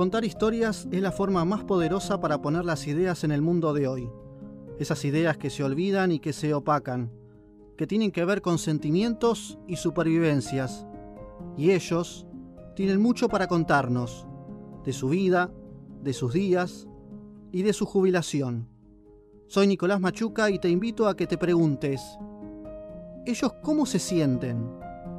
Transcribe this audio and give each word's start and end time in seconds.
Contar 0.00 0.24
historias 0.24 0.88
es 0.90 1.02
la 1.02 1.12
forma 1.12 1.44
más 1.44 1.62
poderosa 1.64 2.20
para 2.20 2.40
poner 2.40 2.64
las 2.64 2.86
ideas 2.86 3.22
en 3.22 3.32
el 3.32 3.42
mundo 3.42 3.74
de 3.74 3.86
hoy. 3.86 4.10
Esas 4.78 5.04
ideas 5.04 5.36
que 5.36 5.50
se 5.50 5.62
olvidan 5.62 6.10
y 6.10 6.20
que 6.20 6.32
se 6.32 6.54
opacan, 6.54 7.12
que 7.76 7.86
tienen 7.86 8.10
que 8.10 8.24
ver 8.24 8.40
con 8.40 8.56
sentimientos 8.56 9.58
y 9.68 9.76
supervivencias. 9.76 10.86
Y 11.58 11.72
ellos 11.72 12.26
tienen 12.74 12.98
mucho 12.98 13.28
para 13.28 13.46
contarnos, 13.46 14.26
de 14.86 14.94
su 14.94 15.10
vida, 15.10 15.52
de 16.02 16.14
sus 16.14 16.32
días 16.32 16.88
y 17.52 17.60
de 17.60 17.74
su 17.74 17.84
jubilación. 17.84 18.70
Soy 19.48 19.66
Nicolás 19.66 20.00
Machuca 20.00 20.48
y 20.48 20.58
te 20.58 20.70
invito 20.70 21.08
a 21.08 21.14
que 21.14 21.26
te 21.26 21.36
preguntes, 21.36 22.00
¿ellos 23.26 23.52
cómo 23.62 23.84
se 23.84 23.98
sienten? 23.98 24.66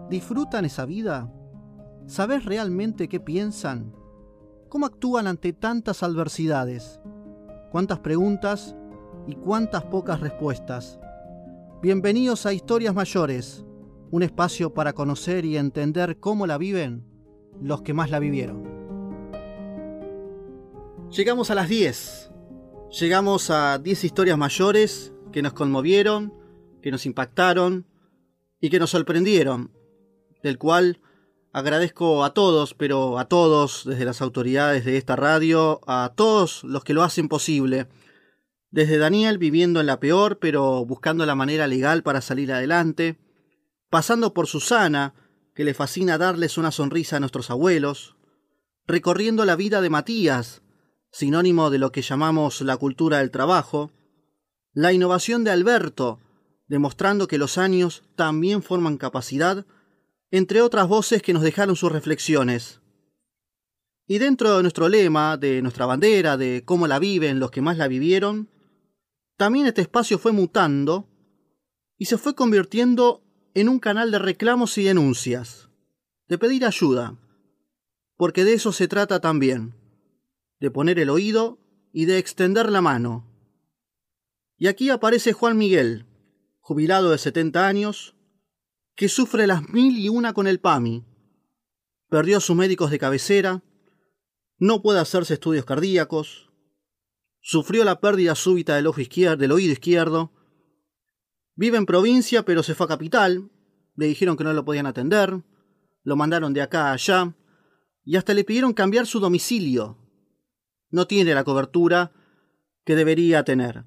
¿Disfrutan 0.09 0.65
esa 0.65 0.87
vida? 0.87 1.31
¿Sabes 2.07 2.45
realmente 2.45 3.07
qué 3.07 3.19
piensan? 3.19 4.00
¿Cómo 4.71 4.85
actúan 4.85 5.27
ante 5.27 5.51
tantas 5.51 6.01
adversidades? 6.01 7.01
¿Cuántas 7.73 7.99
preguntas 7.99 8.73
y 9.27 9.35
cuántas 9.35 9.83
pocas 9.83 10.21
respuestas? 10.21 10.97
Bienvenidos 11.81 12.45
a 12.45 12.53
Historias 12.53 12.95
Mayores, 12.95 13.65
un 14.11 14.23
espacio 14.23 14.73
para 14.73 14.93
conocer 14.93 15.43
y 15.43 15.57
entender 15.57 16.21
cómo 16.21 16.47
la 16.47 16.57
viven 16.57 17.03
los 17.61 17.81
que 17.81 17.93
más 17.93 18.11
la 18.11 18.19
vivieron. 18.19 18.63
Llegamos 21.09 21.51
a 21.51 21.55
las 21.55 21.67
10. 21.67 22.31
Llegamos 22.97 23.49
a 23.49 23.77
10 23.77 24.05
historias 24.05 24.37
mayores 24.37 25.11
que 25.33 25.41
nos 25.41 25.51
conmovieron, 25.51 26.33
que 26.81 26.91
nos 26.91 27.05
impactaron 27.05 27.87
y 28.61 28.69
que 28.69 28.79
nos 28.79 28.91
sorprendieron, 28.91 29.73
del 30.41 30.57
cual 30.57 31.01
agradezco 31.53 32.23
a 32.23 32.33
todos, 32.33 32.73
pero 32.73 33.19
a 33.19 33.25
todos, 33.25 33.83
desde 33.85 34.05
las 34.05 34.21
autoridades 34.21 34.85
de 34.85 34.97
esta 34.97 35.15
radio, 35.15 35.81
a 35.87 36.13
todos 36.15 36.63
los 36.63 36.83
que 36.83 36.93
lo 36.93 37.03
hacen 37.03 37.27
posible. 37.27 37.87
Desde 38.69 38.97
Daniel 38.97 39.37
viviendo 39.37 39.79
en 39.79 39.85
la 39.85 39.99
peor, 39.99 40.39
pero 40.39 40.85
buscando 40.85 41.25
la 41.25 41.35
manera 41.35 41.67
legal 41.67 42.03
para 42.03 42.21
salir 42.21 42.51
adelante, 42.53 43.17
pasando 43.89 44.33
por 44.33 44.47
Susana, 44.47 45.13
que 45.53 45.65
le 45.65 45.73
fascina 45.73 46.17
darles 46.17 46.57
una 46.57 46.71
sonrisa 46.71 47.17
a 47.17 47.19
nuestros 47.19 47.49
abuelos, 47.49 48.15
recorriendo 48.87 49.43
la 49.45 49.57
vida 49.57 49.81
de 49.81 49.89
Matías, 49.89 50.61
sinónimo 51.11 51.69
de 51.69 51.79
lo 51.79 51.91
que 51.91 52.01
llamamos 52.01 52.61
la 52.61 52.77
cultura 52.77 53.17
del 53.17 53.31
trabajo, 53.31 53.91
la 54.73 54.93
innovación 54.93 55.43
de 55.43 55.51
Alberto, 55.51 56.21
demostrando 56.67 57.27
que 57.27 57.37
los 57.37 57.57
años 57.57 58.03
también 58.15 58.63
forman 58.63 58.95
capacidad, 58.95 59.65
entre 60.31 60.61
otras 60.61 60.87
voces 60.87 61.21
que 61.21 61.33
nos 61.33 61.43
dejaron 61.43 61.75
sus 61.75 61.91
reflexiones. 61.91 62.81
Y 64.07 64.17
dentro 64.17 64.57
de 64.57 64.63
nuestro 64.63 64.89
lema, 64.89 65.37
de 65.37 65.61
nuestra 65.61 65.85
bandera, 65.85 66.37
de 66.37 66.63
cómo 66.65 66.87
la 66.87 66.99
viven 66.99 67.39
los 67.39 67.51
que 67.51 67.61
más 67.61 67.77
la 67.77 67.87
vivieron, 67.87 68.49
también 69.37 69.67
este 69.67 69.81
espacio 69.81 70.17
fue 70.17 70.31
mutando 70.31 71.07
y 71.97 72.05
se 72.05 72.17
fue 72.17 72.35
convirtiendo 72.35 73.23
en 73.53 73.69
un 73.69 73.79
canal 73.79 74.11
de 74.11 74.19
reclamos 74.19 74.77
y 74.77 74.83
denuncias, 74.83 75.69
de 76.27 76.37
pedir 76.37 76.65
ayuda, 76.65 77.17
porque 78.17 78.43
de 78.43 78.53
eso 78.53 78.71
se 78.71 78.87
trata 78.87 79.19
también 79.19 79.75
de 80.61 80.69
poner 80.69 80.99
el 80.99 81.09
oído 81.09 81.57
y 81.91 82.05
de 82.05 82.19
extender 82.19 82.71
la 82.71 82.81
mano. 82.81 83.27
Y 84.57 84.67
aquí 84.67 84.91
aparece 84.91 85.33
Juan 85.33 85.57
Miguel, 85.57 86.05
jubilado 86.59 87.09
de 87.09 87.17
70 87.17 87.67
años, 87.67 88.15
que 88.95 89.09
sufre 89.09 89.47
las 89.47 89.69
mil 89.69 89.97
y 89.97 90.09
una 90.09 90.33
con 90.33 90.47
el 90.47 90.59
PAMI. 90.59 91.05
Perdió 92.09 92.39
sus 92.39 92.55
médicos 92.55 92.91
de 92.91 92.99
cabecera, 92.99 93.63
no 94.57 94.81
puede 94.81 94.99
hacerse 94.99 95.35
estudios 95.35 95.65
cardíacos, 95.65 96.51
sufrió 97.39 97.83
la 97.83 97.99
pérdida 97.99 98.35
súbita 98.35 98.75
del, 98.75 98.87
ojo 98.87 99.01
del 99.01 99.51
oído 99.51 99.71
izquierdo, 99.71 100.31
vive 101.55 101.77
en 101.77 101.85
provincia 101.85 102.43
pero 102.43 102.63
se 102.63 102.75
fue 102.75 102.85
a 102.85 102.89
capital, 102.89 103.49
le 103.95 104.07
dijeron 104.07 104.37
que 104.37 104.43
no 104.43 104.53
lo 104.53 104.65
podían 104.65 104.85
atender, 104.85 105.41
lo 106.03 106.15
mandaron 106.15 106.53
de 106.53 106.61
acá 106.61 106.89
a 106.89 106.93
allá, 106.93 107.35
y 108.03 108.15
hasta 108.15 108.33
le 108.33 108.43
pidieron 108.43 108.73
cambiar 108.73 109.05
su 109.05 109.19
domicilio. 109.19 109.97
No 110.89 111.07
tiene 111.07 111.33
la 111.33 111.43
cobertura 111.43 112.11
que 112.83 112.95
debería 112.95 113.43
tener. 113.43 113.85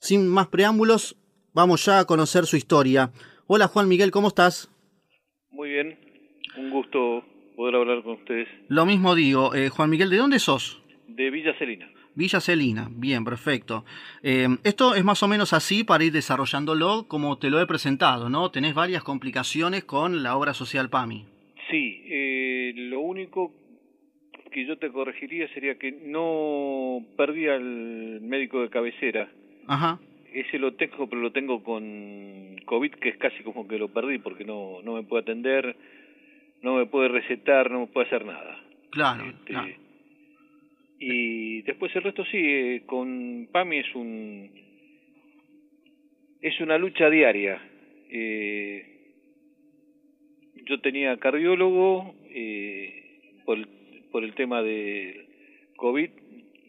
Sin 0.00 0.28
más 0.28 0.48
preámbulos, 0.48 1.16
vamos 1.52 1.84
ya 1.84 2.00
a 2.00 2.04
conocer 2.04 2.46
su 2.46 2.56
historia. 2.56 3.12
Hola 3.48 3.66
Juan 3.66 3.88
Miguel, 3.88 4.10
¿cómo 4.10 4.28
estás? 4.28 4.70
Muy 5.50 5.70
bien, 5.70 5.98
un 6.56 6.70
gusto 6.70 7.24
poder 7.56 7.74
hablar 7.74 8.02
con 8.02 8.14
ustedes. 8.14 8.48
Lo 8.68 8.86
mismo 8.86 9.14
digo, 9.14 9.54
eh, 9.54 9.68
Juan 9.68 9.90
Miguel, 9.90 10.10
¿de 10.10 10.16
dónde 10.16 10.38
sos? 10.38 10.80
De 11.08 11.30
Villa 11.30 11.52
Celina. 11.58 11.90
Villa 12.14 12.40
Celina, 12.40 12.88
bien, 12.90 13.24
perfecto. 13.24 13.84
Eh, 14.22 14.46
esto 14.64 14.94
es 14.94 15.02
más 15.02 15.22
o 15.22 15.28
menos 15.28 15.52
así 15.52 15.82
para 15.82 16.04
ir 16.04 16.12
desarrollándolo 16.12 17.06
como 17.08 17.38
te 17.38 17.50
lo 17.50 17.60
he 17.60 17.66
presentado, 17.66 18.28
¿no? 18.28 18.50
Tenés 18.50 18.74
varias 18.74 19.02
complicaciones 19.02 19.84
con 19.84 20.22
la 20.22 20.36
obra 20.36 20.54
social 20.54 20.88
PAMI. 20.88 21.26
Sí, 21.70 22.02
eh, 22.06 22.72
lo 22.76 23.00
único 23.00 23.52
que 24.52 24.66
yo 24.66 24.78
te 24.78 24.92
corregiría 24.92 25.52
sería 25.52 25.78
que 25.78 25.90
no 25.90 27.00
perdí 27.16 27.48
al 27.48 28.20
médico 28.20 28.60
de 28.60 28.70
cabecera. 28.70 29.30
Ajá. 29.66 29.98
Ese 30.34 30.58
lo 30.58 30.74
tengo, 30.74 31.08
pero 31.08 31.20
lo 31.20 31.32
tengo 31.32 31.62
con 31.62 32.56
COVID, 32.64 32.92
que 32.94 33.10
es 33.10 33.16
casi 33.18 33.42
como 33.42 33.68
que 33.68 33.78
lo 33.78 33.88
perdí, 33.88 34.18
porque 34.18 34.44
no, 34.44 34.80
no 34.82 34.94
me 34.94 35.02
puede 35.02 35.22
atender, 35.22 35.76
no 36.62 36.76
me 36.76 36.86
puede 36.86 37.08
recetar, 37.08 37.70
no 37.70 37.80
me 37.80 37.86
puede 37.88 38.06
hacer 38.06 38.24
nada. 38.24 38.58
Claro, 38.90 39.24
este, 39.24 39.78
Y 40.98 41.62
después 41.62 41.94
el 41.96 42.02
resto 42.02 42.24
sí, 42.26 42.82
con 42.86 43.48
PAMI 43.52 43.78
es 43.78 43.94
un 43.94 44.50
es 46.40 46.60
una 46.60 46.76
lucha 46.76 47.08
diaria. 47.08 47.60
Eh, 48.10 48.86
yo 50.66 50.80
tenía 50.80 51.16
cardiólogo 51.18 52.14
eh, 52.30 53.20
por 53.44 53.58
el 53.58 53.68
por 54.12 54.22
el 54.22 54.34
tema 54.34 54.62
de 54.62 55.26
COVID, 55.76 56.10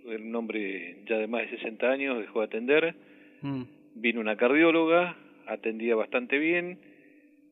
el 0.07 0.35
hombre 0.35 1.03
ya 1.06 1.18
de 1.18 1.28
más 1.28 1.44
de 1.44 1.57
60 1.57 1.91
años 1.91 2.19
dejó 2.19 2.40
de 2.40 2.46
atender, 2.46 2.96
mm. 3.44 3.64
vino 3.96 4.20
una 4.20 4.36
cardióloga, 4.36 5.16
atendía 5.46 5.96
bastante 5.96 6.40
bien, 6.40 6.80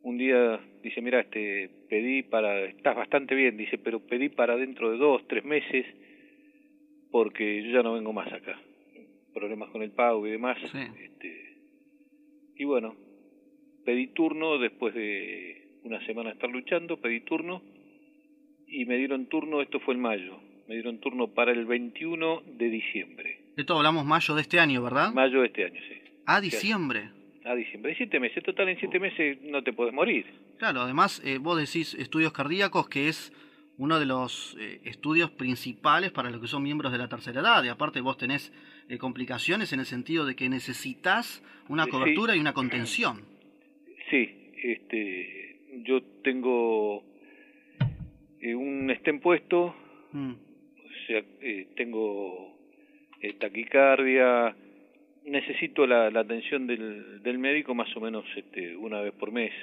un 0.03 0.17
día 0.17 0.59
dice, 0.81 1.01
mira, 1.01 1.19
este, 1.19 1.69
pedí 1.89 2.23
para, 2.23 2.65
estás 2.65 2.95
bastante 2.95 3.35
bien, 3.35 3.57
dice, 3.57 3.77
pero 3.77 3.99
pedí 3.99 4.29
para 4.29 4.57
dentro 4.57 4.91
de 4.91 4.97
dos, 4.97 5.27
tres 5.27 5.45
meses, 5.45 5.85
porque 7.11 7.63
yo 7.63 7.71
ya 7.71 7.83
no 7.83 7.93
vengo 7.93 8.13
más 8.13 8.31
acá, 8.33 8.59
problemas 9.33 9.69
con 9.69 9.83
el 9.83 9.91
pago 9.91 10.25
y 10.25 10.31
demás, 10.31 10.57
este, 10.63 11.57
y 12.55 12.63
bueno, 12.63 12.95
pedí 13.85 14.07
turno 14.07 14.57
después 14.57 14.93
de 14.95 15.79
una 15.83 16.03
semana 16.05 16.29
de 16.29 16.35
estar 16.35 16.49
luchando, 16.49 16.97
pedí 16.97 17.21
turno, 17.21 17.61
y 18.67 18.85
me 18.85 18.97
dieron 18.97 19.27
turno, 19.27 19.61
esto 19.61 19.79
fue 19.81 19.93
en 19.93 19.99
mayo, 19.99 20.39
me 20.67 20.75
dieron 20.75 20.99
turno 20.99 21.27
para 21.33 21.51
el 21.51 21.65
21 21.65 22.43
de 22.57 22.69
diciembre. 22.69 23.30
Esto 23.57 23.75
hablamos 23.75 24.05
mayo 24.05 24.35
de 24.35 24.41
este 24.41 24.59
año, 24.59 24.81
¿verdad? 24.81 25.13
Mayo 25.13 25.41
de 25.41 25.47
este 25.47 25.65
año, 25.65 25.79
sí. 25.87 26.01
A 26.25 26.39
diciembre. 26.39 27.09
A 27.43 27.55
diciembre, 27.55 27.93
siete 27.97 28.19
meses, 28.19 28.43
total 28.43 28.69
en 28.69 28.79
siete 28.79 28.99
meses 28.99 29.41
no 29.41 29.63
te 29.63 29.73
puedes 29.73 29.93
morir. 29.93 30.25
Claro, 30.57 30.81
además 30.81 31.21
eh, 31.25 31.37
vos 31.39 31.57
decís 31.57 31.95
estudios 31.95 32.31
cardíacos 32.31 32.87
que 32.87 33.07
es 33.07 33.33
uno 33.77 33.99
de 33.99 34.05
los 34.05 34.55
eh, 34.59 34.79
estudios 34.85 35.31
principales 35.31 36.11
para 36.11 36.29
los 36.29 36.39
que 36.39 36.47
son 36.47 36.61
miembros 36.61 36.91
de 36.91 36.99
la 36.99 37.09
tercera 37.09 37.41
edad, 37.41 37.63
y 37.63 37.69
aparte 37.69 37.99
vos 37.99 38.17
tenés 38.17 38.53
eh, 38.87 38.97
complicaciones 38.99 39.73
en 39.73 39.79
el 39.79 39.85
sentido 39.85 40.25
de 40.25 40.35
que 40.35 40.47
necesitas 40.49 41.43
una 41.67 41.87
cobertura 41.87 42.35
y 42.35 42.39
una 42.39 42.53
contención. 42.53 43.21
Sí, 44.11 44.51
este, 44.61 45.61
yo 45.83 46.01
tengo 46.23 47.03
un 48.43 48.91
estén 48.91 49.19
puesto, 49.19 49.75
mm. 50.11 50.31
o 50.31 51.07
sea, 51.07 51.23
tengo 51.75 52.50
eh, 53.21 53.33
taquicardia, 53.33 54.55
necesito 55.25 55.85
la, 55.85 56.09
la 56.09 56.21
atención 56.21 56.67
del, 56.67 57.21
del 57.21 57.37
médico 57.37 57.75
más 57.75 57.95
o 57.95 58.01
menos 58.01 58.25
este, 58.35 58.75
una 58.75 59.01
vez 59.01 59.13
por 59.13 59.31
mes, 59.31 59.53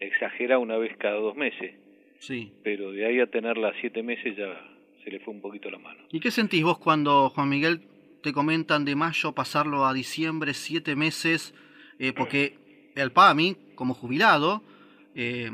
exagera 0.00 0.58
una 0.58 0.76
vez 0.76 0.96
cada 0.96 1.16
dos 1.16 1.36
meses, 1.36 1.74
sí. 2.18 2.52
pero 2.62 2.92
de 2.92 3.06
ahí 3.06 3.20
a 3.20 3.26
tenerla 3.26 3.72
siete 3.80 4.02
meses 4.02 4.36
ya 4.36 4.60
se 5.04 5.10
le 5.10 5.20
fue 5.20 5.34
un 5.34 5.40
poquito 5.40 5.70
la 5.70 5.78
mano. 5.78 6.00
¿Y 6.10 6.20
qué 6.20 6.30
sentís 6.30 6.62
vos 6.62 6.78
cuando, 6.78 7.30
Juan 7.30 7.48
Miguel, 7.48 7.82
te 8.22 8.32
comentan 8.32 8.84
de 8.84 8.96
mayo 8.96 9.32
pasarlo 9.32 9.86
a 9.86 9.92
diciembre, 9.92 10.54
siete 10.54 10.96
meses, 10.96 11.54
eh, 11.98 12.12
porque 12.12 12.54
el 12.96 13.12
PAMI, 13.12 13.56
como 13.74 13.94
jubilado, 13.94 14.62
eh, 15.14 15.50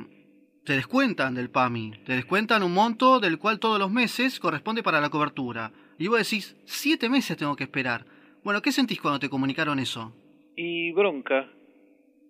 te 0.64 0.74
descuentan 0.74 1.34
del 1.34 1.50
PAMI, 1.50 1.92
te 2.04 2.14
descuentan 2.14 2.62
un 2.62 2.72
monto 2.72 3.20
del 3.20 3.38
cual 3.38 3.58
todos 3.58 3.78
los 3.78 3.90
meses 3.90 4.40
corresponde 4.40 4.82
para 4.82 5.00
la 5.00 5.10
cobertura. 5.10 5.72
Y 5.99 6.08
vos 6.08 6.19
decís, 6.19 6.56
siete 6.64 7.08
meses 7.08 7.37
tengo 7.37 7.56
que 7.56 7.64
esperar. 7.64 8.05
Bueno, 8.43 8.61
¿qué 8.61 8.73
sentís 8.73 9.00
cuando 9.00 9.20
te 9.20 9.29
comunicaron 9.29 9.79
eso? 9.79 10.12
Y 10.56 10.93
bronca. 10.93 11.49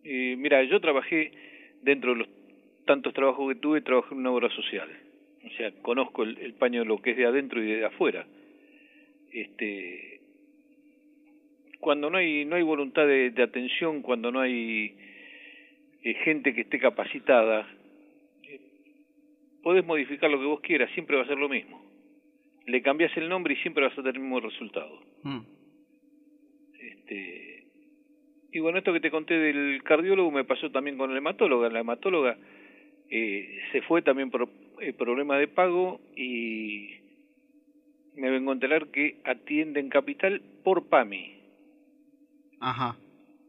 Eh, 0.05 0.37
mira, 0.37 0.63
yo 0.65 0.81
trabajé 0.81 1.33
dentro 1.83 2.13
de 2.13 2.19
los 2.19 2.29
tantos 2.85 3.15
trabajos 3.15 3.53
que 3.53 3.61
tuve, 3.61 3.81
trabajé 3.81 4.15
en 4.15 4.21
una 4.21 4.31
obra 4.31 4.51
social. 4.51 4.89
O 5.45 5.51
sea, 5.57 5.73
conozco 5.83 6.23
el, 6.23 6.55
paño 6.55 6.85
lo 6.85 7.01
que 7.01 7.13
es 7.13 7.17
de 7.17 7.27
adentro 7.27 7.63
y 7.63 7.67
de 7.67 7.85
afuera. 7.85 8.27
Este, 9.33 10.21
cuando 11.81 12.09
no 12.09 12.19
hay 12.19 12.45
no 12.45 12.57
hay 12.57 12.63
voluntad 12.63 13.07
de, 13.07 13.43
atención, 13.43 14.03
cuando 14.03 14.31
no 14.31 14.41
hay 14.41 14.97
eh, 16.03 16.15
gente 16.25 16.55
que 16.55 16.63
esté 16.63 16.79
capacitada, 16.79 17.69
eh, 18.45 18.61
podés 19.63 19.85
modificar 19.85 20.31
lo 20.31 20.39
que 20.39 20.47
vos 20.47 20.61
quieras, 20.61 20.91
siempre 20.95 21.17
va 21.17 21.25
a 21.25 21.27
ser 21.27 21.39
lo 21.39 21.49
mismo. 21.49 21.84
Le 22.67 22.83
cambias 22.83 23.15
el 23.17 23.29
nombre 23.29 23.55
y 23.55 23.57
siempre 23.59 23.85
vas 23.85 23.93
a 23.93 23.97
tener 23.97 24.17
el 24.17 24.23
mismo 24.23 24.41
resultado. 24.41 25.01
Mm. 25.23 25.41
Este, 26.81 27.65
y 28.53 28.61
bueno, 28.61 28.79
esto 28.79 28.93
que 28.93 29.01
te 29.01 29.11
conté 29.11 29.39
del 29.39 29.83
cardiólogo 29.83 30.31
me 30.31 30.45
pasó 30.45 30.71
también 30.71 30.97
con 30.97 31.13
la 31.13 31.19
hematóloga. 31.19 31.69
La 31.69 31.81
hematóloga 31.81 32.37
eh, 33.11 33.61
se 33.73 33.83
fue 33.83 34.03
también 34.03 34.31
por 34.31 34.49
el 34.81 34.89
eh, 34.89 34.93
problema 34.93 35.39
de 35.39 35.49
pago 35.49 36.01
y 36.17 36.91
me 38.17 38.31
vengo 38.31 38.51
a 38.51 38.55
enterar 38.55 38.89
que 38.89 39.21
atiende 39.25 39.81
en 39.81 39.89
capital 39.89 40.41
por 40.63 40.89
PAMI. 40.89 41.35
Ajá. 42.61 42.97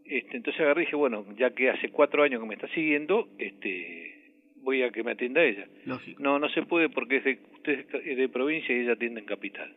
Este, 0.04 0.38
entonces 0.38 0.62
agarré 0.62 0.84
y 0.84 0.86
dije, 0.86 0.96
bueno, 0.96 1.26
ya 1.38 1.52
que 1.52 1.70
hace 1.70 1.90
cuatro 1.90 2.24
años 2.24 2.42
que 2.42 2.48
me 2.48 2.56
está 2.56 2.68
siguiendo, 2.70 3.28
este, 3.38 4.34
voy 4.58 4.84
a 4.84 4.92
que 4.92 5.04
me 5.04 5.12
atienda 5.12 5.44
ella. 5.44 5.68
Lógico. 5.86 6.22
No, 6.22 6.40
no 6.40 6.50
se 6.50 6.64
puede 6.64 6.90
porque 6.90 7.18
es 7.18 7.24
de, 7.24 7.40
usted 7.72 8.06
es 8.06 8.18
de 8.18 8.30
provincia 8.30 8.76
y 8.76 8.82
ella 8.82 8.94
atiende 8.94 9.22
en 9.22 9.26
capital. 9.26 9.74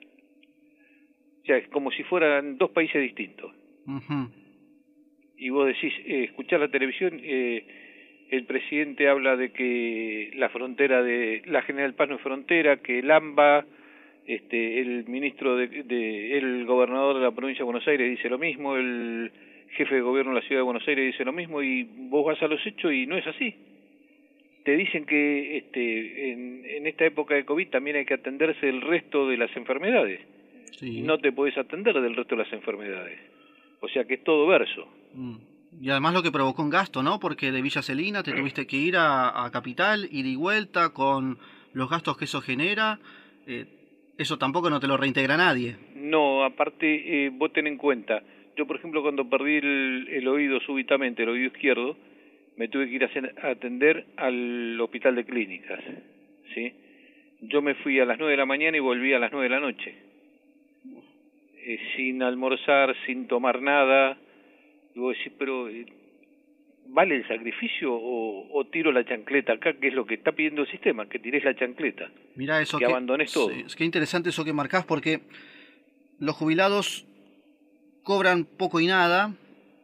O 1.43 1.47
sea, 1.47 1.57
es 1.57 1.69
como 1.69 1.91
si 1.91 2.03
fueran 2.05 2.59
dos 2.59 2.71
países 2.71 3.01
distintos. 3.01 3.53
Y 5.37 5.51
vos 5.51 5.67
decís, 5.67 5.93
eh, 6.05 6.25
escuchar 6.25 6.61
la 6.61 6.69
televisión, 6.69 7.19
eh, 7.23 7.65
el 8.31 8.45
presidente 8.45 9.09
habla 9.09 9.37
de 9.37 9.53
que 9.53 10.31
la 10.35 10.51
frontera 10.51 11.03
de 11.03 11.43
la 11.47 11.63
General 11.63 11.95
Paz 11.95 12.09
no 12.09 12.17
es 12.17 12.21
frontera, 12.21 12.79
que 12.79 12.99
el 12.99 13.11
AMBA, 13.11 13.65
este, 14.27 14.81
el 14.81 15.07
ministro 15.07 15.57
de, 15.57 16.37
el 16.37 16.67
gobernador 16.67 17.17
de 17.17 17.23
la 17.23 17.31
provincia 17.31 17.63
de 17.63 17.71
Buenos 17.71 17.89
Aires 17.89 18.11
dice 18.11 18.29
lo 18.29 18.39
mismo, 18.39 18.77
el 18.77 19.33
jefe 19.71 19.95
de 19.95 20.01
gobierno 20.03 20.33
de 20.33 20.41
la 20.41 20.47
ciudad 20.47 20.61
de 20.61 20.65
Buenos 20.65 20.87
Aires 20.87 21.13
dice 21.13 21.25
lo 21.25 21.33
mismo 21.33 21.63
y 21.63 21.85
vos 21.85 22.27
vas 22.27 22.43
a 22.43 22.49
los 22.49 22.65
hechos 22.67 22.93
y 22.93 23.07
no 23.07 23.17
es 23.17 23.27
así. 23.27 23.55
Te 24.69 24.77
dicen 24.77 25.07
que 25.07 25.57
este, 25.57 26.31
en, 26.31 26.63
en 26.63 26.87
esta 26.87 27.07
época 27.07 27.35
de 27.35 27.47
COVID 27.47 27.69
también 27.69 27.97
hay 27.97 28.05
que 28.05 28.13
atenderse 28.13 28.67
del 28.67 28.83
resto 28.83 29.27
de 29.27 29.39
las 29.39 29.57
enfermedades. 29.57 30.21
Sí. 30.73 31.01
No 31.01 31.17
te 31.17 31.33
podés 31.33 31.57
atender 31.57 31.99
del 31.99 32.15
resto 32.15 32.37
de 32.37 32.43
las 32.43 32.53
enfermedades. 32.53 33.19
O 33.81 33.89
sea 33.89 34.05
que 34.05 34.17
es 34.17 34.25
todo 34.25 34.47
verso. 34.47 34.87
Mm. 35.15 35.37
Y 35.81 35.89
además 35.89 36.13
lo 36.13 36.23
que 36.23 36.31
provocó 36.31 36.61
un 36.63 36.69
gasto, 36.69 37.03
¿no? 37.03 37.19
Porque 37.19 37.51
de 37.51 37.63
Villa 37.63 37.81
Celina 37.81 38.23
te 38.23 38.35
tuviste 38.35 38.67
que 38.67 38.77
ir 38.77 38.97
a, 38.99 39.49
Capital, 39.51 40.07
ir 40.13 40.27
y 40.27 40.37
vuelta 40.37 40.91
con 40.93 41.39
los 41.73 41.89
gastos 41.89 42.19
que 42.19 42.27
eso 42.27 42.43
genera. 42.43 42.99
Eh, 43.47 43.65
eso 44.19 44.37
tampoco 44.37 44.69
no 44.69 44.81
te 44.81 44.87
lo 44.87 44.99
reintegra 44.99 45.39
nadie. 45.39 45.79
No, 45.95 46.45
aparte, 46.45 47.25
eh, 47.25 47.31
vos 47.33 47.55
ten 47.55 47.69
en 47.69 47.79
cuenta, 47.79 48.23
yo 48.59 48.67
por 48.67 48.77
ejemplo 48.77 49.01
cuando 49.01 49.31
perdí 49.31 49.57
el, 49.57 50.29
oído 50.29 50.61
súbitamente, 50.61 51.23
el 51.23 51.31
oído 51.31 51.47
izquierdo, 51.47 51.97
me 52.59 52.69
tuve 52.69 52.89
que 52.89 52.97
ir 52.97 53.05
a, 53.05 53.51
atender 53.51 54.05
al 54.17 54.79
hospital 54.81 55.15
de 55.15 55.25
clínicas, 55.25 55.81
¿sí? 56.55 56.75
Yo 57.41 57.63
me 57.63 57.77
fui 57.77 58.01
a 58.01 58.05
las 58.05 58.19
nueve 58.19 58.33
de 58.33 58.37
la 58.37 58.47
mañana 58.47 58.77
y 58.77 58.81
volví 58.81 59.15
a 59.15 59.21
las 59.21 59.31
nueve 59.31 59.49
de 59.49 59.55
la 59.55 59.61
noche, 59.61 59.95
eh, 61.65 61.79
sin 61.97 62.21
almorzar, 62.23 62.97
sin 63.07 63.29
tomar 63.29 63.63
nada, 63.63 64.19
y 64.93 64.99
vos 64.99 65.17
decís, 65.17 65.33
pero 65.39 65.69
eh, 65.69 65.87
¿vale 66.89 67.15
el 67.15 67.29
sacrificio 67.29 67.95
o, 67.95 68.67
tiro 68.73 68.91
la 68.91 69.05
chancleta 69.05 69.53
acá, 69.53 69.75
que 69.75 69.87
es 69.87 69.95
lo 69.95 70.05
que 70.05 70.15
está 70.15 70.33
pidiendo 70.33 70.63
el 70.63 70.69
sistema, 70.69 71.09
que 71.09 71.21
tires 71.21 71.45
la 71.45 71.55
chancleta? 71.55 72.11
Mira 72.35 72.61
eso 72.61 72.79
que, 72.79 72.87
abandones 72.87 73.33
todo. 73.33 73.53
Es 73.53 73.77
que 73.77 73.85
interesante 73.85 74.31
eso 74.31 74.45
que 74.45 74.53
marcás 74.53 74.85
porque 74.85 75.21
los 76.19 76.35
jubilados 76.35 77.07
cobran 78.03 78.45
poco 78.45 78.81
y 78.81 78.89
nada, 78.89 79.33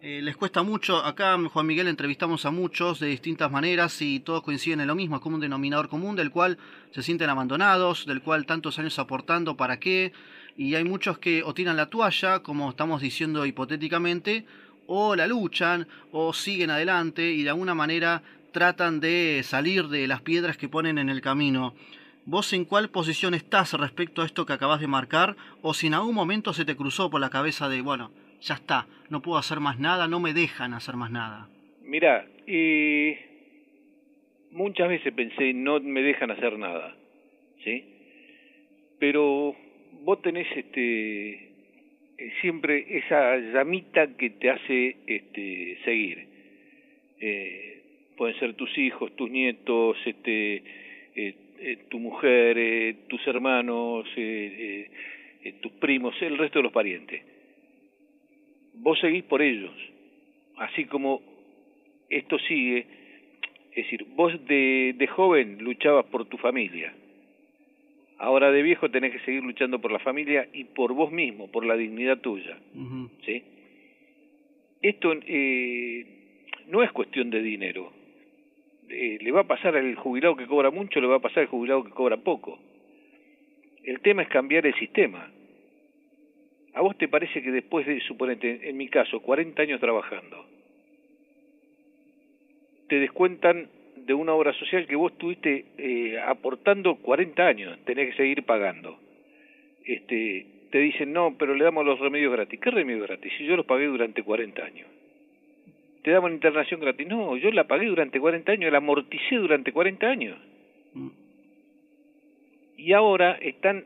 eh, 0.07 0.21
les 0.21 0.37
cuesta 0.37 0.63
mucho, 0.63 0.99
acá 0.99 1.35
Juan 1.51 1.67
Miguel 1.67 1.89
entrevistamos 1.89 2.45
a 2.45 2.51
muchos 2.51 3.01
de 3.01 3.07
distintas 3.07 3.51
maneras 3.51 4.03
y 4.03 4.21
todos 4.21 4.43
coinciden 4.43 4.83
en 4.83 4.89
lo 4.89 4.95
mismo, 4.95 5.17
es 5.17 5.23
como 5.23 5.37
un 5.37 5.41
denominador 5.41 5.89
común 5.89 6.15
del 6.15 6.31
cual 6.31 6.59
se 6.91 7.03
sienten 7.03 7.31
abandonados, 7.31 8.05
del 8.05 8.21
cual 8.21 8.45
tantos 8.45 8.79
años 8.79 8.99
aportando, 8.99 9.57
¿para 9.57 9.81
qué? 9.81 10.13
Y 10.59 10.75
hay 10.75 10.85
muchos 10.85 11.17
que 11.17 11.43
o 11.43 11.55
tiran 11.55 11.79
la 11.79 11.87
toalla, 11.87 12.41
como 12.41 12.69
estamos 12.69 13.01
diciendo 13.01 13.47
hipotéticamente, 13.47 14.45
o 14.87 15.17
la 15.17 15.27
luchan 15.27 15.89
o 16.13 16.35
siguen 16.35 16.69
adelante 16.69 17.33
y 17.33 17.43
de 17.43 17.49
alguna 17.49 17.75
manera 17.75 18.23
tratan 18.53 19.01
de 19.01 19.41
salir 19.43 19.89
de 19.89 20.07
las 20.07 20.21
piedras 20.21 20.59
que 20.59 20.69
ponen 20.69 20.99
en 20.99 21.09
el 21.09 21.23
camino. 21.23 21.73
¿Vos 22.27 22.53
en 22.53 22.67
cuál 22.67 22.91
posición 22.91 23.33
estás 23.33 23.73
respecto 23.73 24.21
a 24.21 24.27
esto 24.27 24.45
que 24.45 24.53
acabas 24.53 24.81
de 24.81 24.87
marcar? 24.87 25.35
¿O 25.63 25.73
si 25.73 25.87
en 25.87 25.95
algún 25.95 26.15
momento 26.15 26.53
se 26.53 26.67
te 26.67 26.77
cruzó 26.77 27.09
por 27.09 27.23
la 27.23 27.31
cabeza 27.31 27.71
de, 27.71 27.81
bueno, 27.81 28.11
ya 28.45 28.55
está, 28.55 28.87
no 29.11 29.21
puedo 29.21 29.39
hacer 29.39 29.61
más 29.61 29.79
nada, 29.79 30.07
no 30.07 30.21
me 30.21 30.33
dejan 30.33 30.75
hacer 30.75 30.97
más 30.97 31.11
nada? 31.11 31.49
Mira, 31.83 32.27
muchas 34.51 34.89
veces 34.89 35.13
pensé, 35.13 35.53
no 35.53 35.81
me 35.81 36.03
dejan 36.03 36.31
hacer 36.31 36.59
nada, 36.59 36.95
¿sí? 37.63 37.85
Pero 38.99 39.55
vos 40.05 40.23
tenés 40.23 40.47
este 40.57 41.55
eh, 42.17 42.33
siempre 42.41 42.87
esa 42.99 43.37
llamita 43.37 44.17
que 44.17 44.31
te 44.31 44.51
hace 44.51 44.97
este, 45.07 45.79
seguir. 45.85 46.27
Eh, 47.21 47.83
pueden 48.17 48.39
ser 48.39 48.55
tus 48.55 48.77
hijos, 48.79 49.15
tus 49.17 49.31
nietos, 49.31 49.97
este, 50.05 50.63
eh, 51.17 51.35
eh 51.59 51.79
tu 51.89 51.99
mujer, 51.99 52.57
eh, 52.59 52.97
tus 53.09 53.27
hermanos, 53.27 54.07
tus 55.61 55.73
primos, 55.73 56.15
el 56.23 56.39
resto 56.39 56.61
de 56.61 56.63
los 56.63 56.73
parientes. 56.73 57.23
Vos 58.85 59.01
seguís 59.01 59.25
por 59.25 59.43
ellos, 59.43 59.75
así 60.59 60.85
como 60.85 61.21
esto 62.09 62.39
sigue, 62.39 62.87
es 63.71 63.85
decir, 63.85 64.05
vos 64.15 64.33
de, 64.47 64.95
de 64.97 65.07
joven 65.07 65.59
luchabas 65.59 66.05
por 66.07 66.27
tu 66.27 66.37
familia, 66.37 66.95
Ahora 68.19 68.53
de 68.53 68.63
viejo 68.63 68.91
tenés 68.91 69.13
que 69.13 69.19
seguir 69.21 69.43
luchando 69.43 69.81
por 69.81 69.91
la 69.91 69.99
familia 69.99 70.49
y 70.53 70.65
por 70.65 70.93
vos 70.93 71.11
mismo, 71.11 71.51
por 71.51 71.67
la 71.67 71.77
dignidad 71.77 72.19
tuya. 72.19 72.57
¿sí? 73.25 73.43
Esto 74.81 75.13
eh, 75.27 76.07
no 76.69 76.83
es 76.83 76.93
cuestión 76.93 77.31
de 77.31 77.43
dinero. 77.43 77.93
Eh, 78.89 79.19
le 79.21 79.33
va 79.33 79.41
a 79.41 79.47
pasar 79.47 79.77
al 79.77 79.95
jubilado 79.97 80.37
que 80.37 80.47
cobra 80.47 80.71
mucho, 80.71 81.01
le 81.01 81.07
va 81.07 81.17
a 81.17 81.21
pasar 81.21 81.41
al 81.41 81.49
jubilado 81.49 81.83
que 81.83 81.91
cobra 81.91 82.17
poco. 82.19 82.59
El 83.83 84.01
tema 84.01 84.23
es 84.23 84.29
cambiar 84.29 84.65
el 84.67 84.75
sistema. 84.75 85.31
¿A 86.75 86.81
vos 86.81 86.99
te 86.99 87.09
parece 87.09 87.41
que 87.41 87.53
después 87.53 87.87
de, 87.87 88.01
suponete, 88.01 88.69
en 88.69 88.77
mi 88.77 88.89
caso, 88.89 89.21
40 89.21 89.63
años 89.63 89.81
trabajando, 89.81 90.45
te 92.89 92.97
descuentan 92.97 93.69
de 93.97 94.13
una 94.13 94.35
obra 94.35 94.53
social 94.55 94.87
que 94.87 94.97
vos 94.97 95.13
estuviste 95.13 95.65
eh, 95.79 96.19
aportando 96.21 96.97
40 96.97 97.47
años, 97.47 97.79
tenés 97.85 98.11
que 98.11 98.17
seguir 98.17 98.43
pagando. 98.43 98.99
Este, 99.85 100.47
te 100.71 100.79
dicen, 100.79 101.13
no, 101.13 101.37
pero 101.39 101.55
le 101.55 101.65
damos 101.65 101.87
los 101.87 102.01
remedios 102.01 102.33
gratis. 102.33 102.59
¿Qué 102.61 102.71
remedios 102.71 103.07
gratis? 103.07 103.33
Si 103.39 103.47
yo 103.47 103.57
los 103.57 103.67
pagué 103.67 103.87
durante 103.87 104.23
40 104.23 104.65
años. 104.65 104.89
¿Te 106.03 106.11
damos 106.11 106.33
internación 106.33 106.81
gratis? 106.81 107.07
No, 107.07 107.37
yo 107.37 107.51
la 107.53 107.65
pagué 107.65 107.87
durante 107.87 108.19
40 108.21 108.53
años, 108.53 108.73
la 108.73 108.79
amorticé 108.79 109.37
durante 109.37 109.73
40 109.73 110.07
años. 110.07 110.39
Mm. 110.93 111.09
Y 112.77 112.93
ahora 112.93 113.39
están 113.41 113.85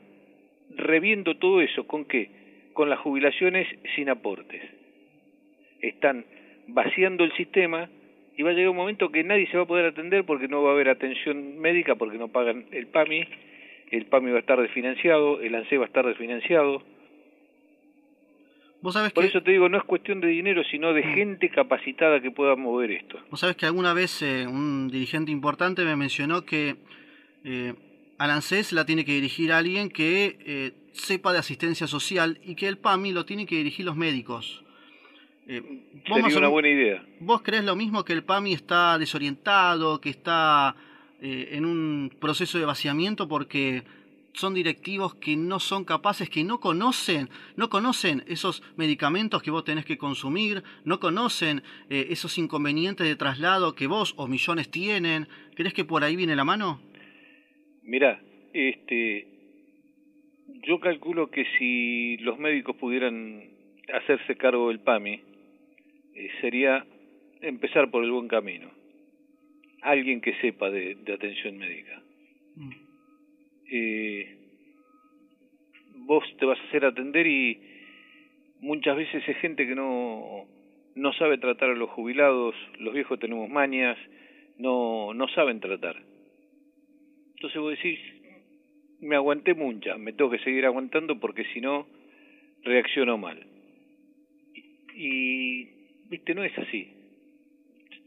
reviendo 0.74 1.36
todo 1.36 1.60
eso. 1.60 1.86
¿Con 1.86 2.06
qué? 2.06 2.37
Con 2.78 2.90
las 2.90 3.00
jubilaciones 3.00 3.66
sin 3.96 4.08
aportes. 4.08 4.62
Están 5.80 6.24
vaciando 6.68 7.24
el 7.24 7.32
sistema 7.32 7.90
y 8.36 8.44
va 8.44 8.50
a 8.50 8.52
llegar 8.52 8.70
un 8.70 8.76
momento 8.76 9.10
que 9.10 9.24
nadie 9.24 9.48
se 9.50 9.56
va 9.56 9.64
a 9.64 9.66
poder 9.66 9.86
atender 9.86 10.24
porque 10.24 10.46
no 10.46 10.62
va 10.62 10.70
a 10.70 10.74
haber 10.74 10.88
atención 10.88 11.58
médica, 11.58 11.96
porque 11.96 12.18
no 12.18 12.28
pagan 12.28 12.66
el 12.70 12.86
PAMI, 12.86 13.26
el 13.90 14.06
PAMI 14.06 14.30
va 14.30 14.36
a 14.36 14.40
estar 14.42 14.60
desfinanciado, 14.62 15.40
el 15.40 15.56
ANSE 15.56 15.76
va 15.76 15.86
a 15.86 15.88
estar 15.88 16.06
desfinanciado. 16.06 16.84
¿Vos 18.80 18.94
sabés 18.94 19.12
Por 19.12 19.24
eso 19.24 19.42
te 19.42 19.50
digo, 19.50 19.68
no 19.68 19.78
es 19.78 19.82
cuestión 19.82 20.20
de 20.20 20.28
dinero, 20.28 20.62
sino 20.70 20.92
de 20.92 21.02
mm. 21.02 21.14
gente 21.16 21.48
capacitada 21.48 22.20
que 22.20 22.30
pueda 22.30 22.54
mover 22.54 22.92
esto. 22.92 23.18
Vos 23.28 23.40
sabés 23.40 23.56
que 23.56 23.66
alguna 23.66 23.92
vez 23.92 24.22
eh, 24.22 24.46
un 24.46 24.86
dirigente 24.86 25.32
importante 25.32 25.84
me 25.84 25.96
mencionó 25.96 26.44
que 26.44 26.76
eh, 27.42 27.74
al 28.18 28.30
ANSES 28.30 28.72
la 28.72 28.86
tiene 28.86 29.04
que 29.04 29.14
dirigir 29.14 29.50
alguien 29.50 29.88
que 29.88 30.36
eh, 30.46 30.70
sepa 30.98 31.32
de 31.32 31.38
asistencia 31.38 31.86
social 31.86 32.38
y 32.44 32.54
que 32.54 32.68
el 32.68 32.78
PAMI 32.78 33.12
lo 33.12 33.24
tienen 33.24 33.46
que 33.46 33.56
dirigir 33.56 33.84
los 33.86 33.96
médicos. 33.96 34.64
Eh, 35.46 35.62
Sería 36.06 36.38
una 36.38 36.48
buena 36.48 36.68
idea. 36.68 37.06
¿Vos 37.20 37.42
crees 37.42 37.64
lo 37.64 37.74
mismo 37.74 38.04
que 38.04 38.12
el 38.12 38.22
PAMI 38.22 38.52
está 38.52 38.98
desorientado, 38.98 40.00
que 40.00 40.10
está 40.10 40.76
eh, 41.20 41.48
en 41.52 41.64
un 41.64 42.12
proceso 42.20 42.58
de 42.58 42.66
vaciamiento 42.66 43.26
porque 43.26 43.82
son 44.34 44.54
directivos 44.54 45.14
que 45.14 45.36
no 45.36 45.58
son 45.58 45.84
capaces, 45.84 46.30
que 46.30 46.44
no 46.44 46.60
conocen, 46.60 47.28
no 47.56 47.68
conocen 47.68 48.22
esos 48.28 48.62
medicamentos 48.76 49.42
que 49.42 49.50
vos 49.50 49.64
tenés 49.64 49.84
que 49.84 49.98
consumir, 49.98 50.62
no 50.84 51.00
conocen 51.00 51.62
eh, 51.90 52.06
esos 52.10 52.38
inconvenientes 52.38 53.06
de 53.06 53.16
traslado 53.16 53.74
que 53.74 53.86
vos 53.86 54.14
o 54.16 54.28
millones 54.28 54.70
tienen. 54.70 55.28
¿Crees 55.56 55.74
que 55.74 55.84
por 55.84 56.04
ahí 56.04 56.14
viene 56.14 56.36
la 56.36 56.44
mano? 56.44 56.80
Mira, 57.82 58.20
este, 58.52 59.37
yo 60.68 60.78
calculo 60.80 61.30
que 61.30 61.46
si 61.56 62.18
los 62.18 62.38
médicos 62.38 62.76
pudieran 62.76 63.42
hacerse 63.90 64.36
cargo 64.36 64.68
del 64.68 64.80
PAMI, 64.80 65.14
eh, 66.14 66.30
sería 66.42 66.84
empezar 67.40 67.90
por 67.90 68.04
el 68.04 68.10
buen 68.10 68.28
camino. 68.28 68.70
Alguien 69.80 70.20
que 70.20 70.34
sepa 70.42 70.68
de, 70.68 70.98
atención 71.10 71.56
médica. 71.56 72.02
Mm. 72.56 72.70
Eh, 73.70 74.36
vos 76.00 76.22
te 76.38 76.44
vas 76.44 76.60
a 76.60 76.64
hacer 76.64 76.84
atender 76.84 77.26
y 77.26 77.58
muchas 78.60 78.94
veces 78.94 79.26
es 79.26 79.38
gente 79.38 79.66
que 79.66 79.74
no, 79.74 80.44
no 80.96 81.12
sabe 81.14 81.38
tratar 81.38 81.70
a 81.70 81.76
los 81.76 81.88
jubilados, 81.88 82.54
los 82.78 82.92
viejos 82.92 83.18
tenemos 83.18 83.48
mañas, 83.48 83.96
no, 84.58 85.14
no 85.14 85.28
saben 85.28 85.60
tratar. 85.60 85.96
Entonces 87.36 87.58
vos 87.58 87.70
decís, 87.70 87.98
me 89.00 89.16
aguanté 89.16 89.54
mucha, 89.54 89.96
me 89.96 90.12
tengo 90.12 90.30
que 90.30 90.38
seguir 90.40 90.66
aguantando 90.66 91.18
porque 91.18 91.44
si 91.52 91.60
no, 91.60 91.86
reacciono 92.62 93.18
mal. 93.18 93.46
Y, 94.94 95.64
viste, 96.08 96.34
no 96.34 96.42
es 96.42 96.56
así. 96.58 96.92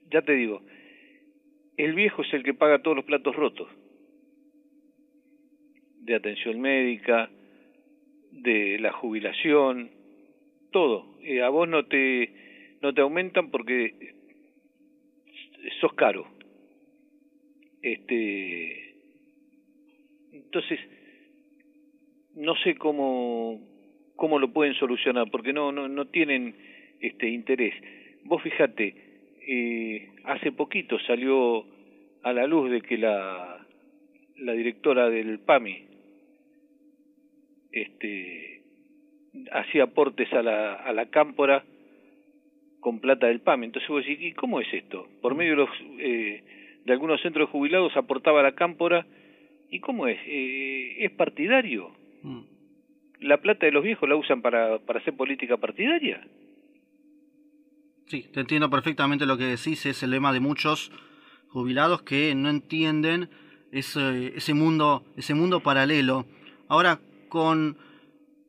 Ya 0.09 0.21
te 0.21 0.33
digo, 0.33 0.61
el 1.77 1.93
viejo 1.93 2.21
es 2.21 2.33
el 2.33 2.43
que 2.43 2.53
paga 2.53 2.81
todos 2.81 2.97
los 2.97 3.05
platos 3.05 3.35
rotos. 3.35 3.69
De 6.01 6.15
atención 6.15 6.59
médica, 6.59 7.29
de 8.31 8.77
la 8.79 8.91
jubilación, 8.91 9.89
todo. 10.71 11.17
Eh, 11.23 11.41
a 11.41 11.49
vos 11.49 11.67
no 11.67 11.85
te, 11.85 12.77
no 12.81 12.93
te 12.93 13.01
aumentan 13.01 13.51
porque 13.51 14.15
sos 15.79 15.93
caro. 15.93 16.27
Este, 17.81 18.90
entonces, 20.45 20.79
no 22.35 22.55
sé 22.57 22.75
cómo, 22.75 23.59
cómo 24.15 24.39
lo 24.39 24.51
pueden 24.51 24.73
solucionar, 24.75 25.29
porque 25.31 25.53
no, 25.53 25.71
no, 25.71 25.87
no 25.87 26.05
tienen 26.07 26.55
este 26.99 27.29
interés. 27.29 27.73
Vos 28.23 28.41
fíjate, 28.41 28.95
eh, 29.47 30.09
hace 30.25 30.51
poquito 30.51 30.99
salió 30.99 31.65
a 32.23 32.33
la 32.33 32.45
luz 32.45 32.69
de 32.69 32.81
que 32.81 32.97
la, 32.97 33.65
la 34.37 34.53
directora 34.53 35.09
del 35.09 35.39
PAMI 35.39 35.85
este, 37.71 38.61
hacía 39.51 39.83
aportes 39.83 40.31
a 40.33 40.43
la, 40.43 40.75
a 40.75 40.93
la 40.93 41.07
cámpora 41.07 41.63
con 42.79 42.99
plata 42.99 43.27
del 43.27 43.41
PAMI. 43.41 43.67
Entonces 43.67 43.89
vos 43.89 44.05
decís, 44.05 44.19
¿y 44.21 44.33
cómo 44.33 44.59
es 44.59 44.71
esto? 44.73 45.07
Por 45.21 45.35
medio 45.35 45.51
de, 45.51 45.57
los, 45.57 45.69
eh, 45.99 46.43
de 46.85 46.93
algunos 46.93 47.21
centros 47.21 47.49
jubilados 47.49 47.95
aportaba 47.95 48.41
a 48.41 48.43
la 48.43 48.55
cámpora 48.55 49.05
¿Y 49.71 49.79
cómo 49.79 50.05
es? 50.05 50.19
Eh, 50.27 51.05
¿Es 51.05 51.11
partidario? 51.11 51.91
Mm. 52.23 52.41
¿La 53.21 53.37
plata 53.41 53.65
de 53.65 53.71
los 53.71 53.83
viejos 53.83 54.07
la 54.07 54.17
usan 54.17 54.41
para, 54.41 54.79
para 54.79 54.99
hacer 54.99 55.15
política 55.15 55.55
partidaria? 55.57 56.21
Sí, 58.07 58.27
te 58.33 58.41
entiendo 58.41 58.69
perfectamente 58.69 59.25
lo 59.25 59.37
que 59.37 59.45
decís. 59.45 59.85
Es 59.85 60.03
el 60.03 60.11
lema 60.11 60.33
de 60.33 60.41
muchos 60.41 60.91
jubilados 61.47 62.01
que 62.01 62.35
no 62.35 62.49
entienden 62.49 63.29
ese, 63.71 64.35
ese, 64.35 64.53
mundo, 64.53 65.05
ese 65.15 65.33
mundo 65.35 65.61
paralelo. 65.61 66.25
Ahora, 66.67 66.99
con 67.29 67.77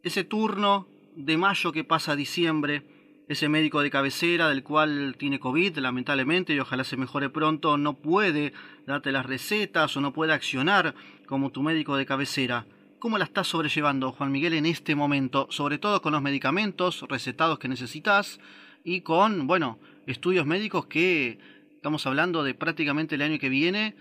ese 0.03 0.25
turno 0.25 0.89
de 1.15 1.37
mayo 1.37 1.71
que 1.71 1.85
pasa 1.85 2.13
a 2.13 2.17
diciembre, 2.17 2.83
ese 3.29 3.49
médico 3.49 3.83
de 3.83 3.91
cabecera 3.91 4.49
del 4.49 4.63
cual 4.63 5.17
tiene 5.19 5.39
COVID, 5.39 5.79
lamentablemente, 5.79 6.55
y 6.55 6.59
ojalá 6.59 6.85
se 6.85 6.97
mejore 6.97 7.29
pronto, 7.29 7.77
no 7.77 7.95
puede 7.95 8.53
darte 8.87 9.13
las 9.13 9.27
recetas 9.27 9.97
o 9.97 10.01
no 10.01 10.13
puede 10.13 10.33
accionar 10.33 10.95
como 11.27 11.51
tu 11.51 11.63
médico 11.63 11.97
de 11.97 12.07
cabecera. 12.07 12.67
¿Cómo 12.99 13.19
la 13.19 13.25
estás 13.25 13.49
sobrellevando, 13.49 14.13
Juan 14.13 14.31
Miguel, 14.31 14.55
en 14.55 14.67
este 14.67 14.95
momento? 14.95 15.47
Sobre 15.51 15.79
todo 15.79 16.03
con 16.03 16.13
los 16.13 16.23
medicamentos 16.23 17.05
recetados 17.09 17.59
que 17.59 17.69
necesitas 17.69 18.41
y 18.85 19.01
con, 19.01 19.47
bueno, 19.47 19.79
estudios 20.07 20.47
médicos 20.47 20.87
que 20.87 21.39
estamos 21.75 22.07
hablando 22.07 22.45
de 22.45 22.55
prácticamente 22.55 23.17
el 23.17 23.23
año 23.23 23.39
que 23.39 23.49
viene 23.49 23.95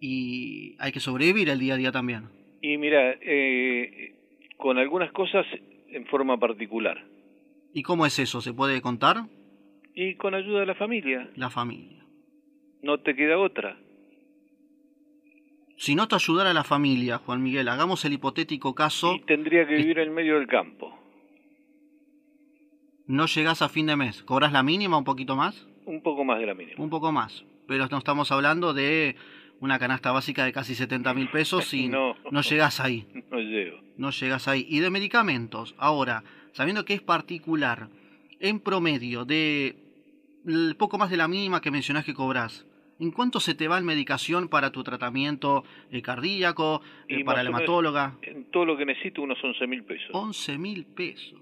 y 0.00 0.74
hay 0.78 0.92
que 0.92 1.00
sobrevivir 1.00 1.48
el 1.48 1.58
día 1.58 1.74
a 1.74 1.76
día 1.76 1.92
también. 1.92 2.28
Y 2.62 2.78
mira, 2.78 3.16
eh, 3.20 4.14
con 4.56 4.78
algunas 4.78 5.12
cosas 5.12 5.46
en 5.90 6.06
forma 6.06 6.38
particular 6.38 7.15
¿Y 7.76 7.82
cómo 7.82 8.06
es 8.06 8.18
eso? 8.18 8.40
¿Se 8.40 8.54
puede 8.54 8.80
contar? 8.80 9.26
Y 9.94 10.14
con 10.14 10.34
ayuda 10.34 10.60
de 10.60 10.66
la 10.66 10.74
familia. 10.74 11.28
La 11.36 11.50
familia. 11.50 12.06
No 12.82 13.00
te 13.00 13.14
queda 13.14 13.36
otra. 13.36 13.78
Si 15.76 15.94
no 15.94 16.08
te 16.08 16.14
ayudara 16.14 16.54
la 16.54 16.64
familia, 16.64 17.18
Juan 17.18 17.42
Miguel, 17.42 17.68
hagamos 17.68 18.02
el 18.06 18.14
hipotético 18.14 18.74
caso... 18.74 19.16
Y 19.16 19.26
tendría 19.26 19.68
que 19.68 19.74
vivir 19.74 19.98
en 19.98 20.14
medio 20.14 20.36
del 20.36 20.46
campo. 20.46 20.98
No 23.06 23.26
llegás 23.26 23.60
a 23.60 23.68
fin 23.68 23.84
de 23.88 23.96
mes. 23.96 24.22
¿Cobras 24.22 24.52
la 24.52 24.62
mínima 24.62 24.96
un 24.96 25.04
poquito 25.04 25.36
más? 25.36 25.68
Un 25.84 26.02
poco 26.02 26.24
más 26.24 26.38
de 26.38 26.46
la 26.46 26.54
mínima. 26.54 26.82
Un 26.82 26.88
poco 26.88 27.12
más. 27.12 27.44
Pero 27.68 27.86
no 27.90 27.98
estamos 27.98 28.32
hablando 28.32 28.72
de 28.72 29.16
una 29.60 29.78
canasta 29.78 30.12
básica 30.12 30.44
de 30.44 30.52
casi 30.52 30.74
70 30.74 31.14
mil 31.14 31.28
pesos 31.28 31.72
y 31.74 31.88
no, 31.88 32.14
no 32.30 32.42
llegas 32.42 32.80
ahí. 32.80 33.06
No 33.30 33.38
llego. 33.40 33.78
No 33.96 34.10
llegas 34.10 34.48
ahí. 34.48 34.66
Y 34.68 34.80
de 34.80 34.90
medicamentos. 34.90 35.74
Ahora, 35.78 36.22
sabiendo 36.52 36.84
que 36.84 36.94
es 36.94 37.02
particular, 37.02 37.88
en 38.40 38.60
promedio 38.60 39.24
de 39.24 39.76
poco 40.78 40.98
más 40.98 41.10
de 41.10 41.16
la 41.16 41.28
mínima 41.28 41.60
que 41.60 41.70
mencionás 41.70 42.04
que 42.04 42.14
cobras, 42.14 42.66
¿en 43.00 43.10
cuánto 43.10 43.40
se 43.40 43.54
te 43.54 43.68
va 43.68 43.78
en 43.78 43.84
medicación 43.84 44.48
para 44.48 44.70
tu 44.70 44.84
tratamiento 44.84 45.64
eh, 45.90 46.02
cardíaco, 46.02 46.82
eh, 47.08 47.24
para 47.24 47.42
la 47.42 47.50
hematóloga? 47.50 48.18
En 48.22 48.50
todo 48.50 48.64
lo 48.64 48.76
que 48.76 48.84
necesito 48.84 49.22
unos 49.22 49.42
11 49.42 49.66
mil 49.66 49.84
pesos. 49.84 50.10
11 50.12 50.58
mil 50.58 50.86
pesos. 50.86 51.40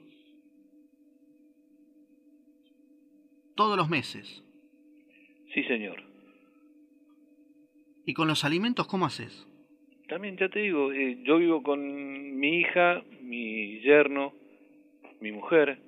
Todos 3.57 3.77
los 3.77 3.89
meses. 3.89 4.43
Sí, 5.53 5.63
señor. 5.65 6.14
¿Y 8.07 8.15
con 8.15 8.29
los 8.29 8.45
alimentos 8.45 8.87
cómo 8.87 9.07
haces? 9.07 9.47
También 10.09 10.37
ya 10.37 10.49
te 10.49 10.61
digo, 10.61 10.93
eh, 10.93 11.19
yo 11.25 11.39
vivo 11.39 11.63
con 11.63 12.39
mi 12.39 12.61
hija, 12.61 13.03
mi 13.23 13.81
yerno, 13.81 14.35
mi 15.21 15.33
mujer, 15.33 15.79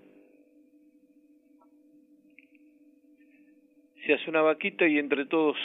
se 4.06 4.14
hace 4.14 4.30
una 4.30 4.40
vaquita 4.40 4.86
y 4.86 4.98
entre 4.98 5.26
todos 5.26 5.56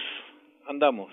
andamos. 0.68 1.12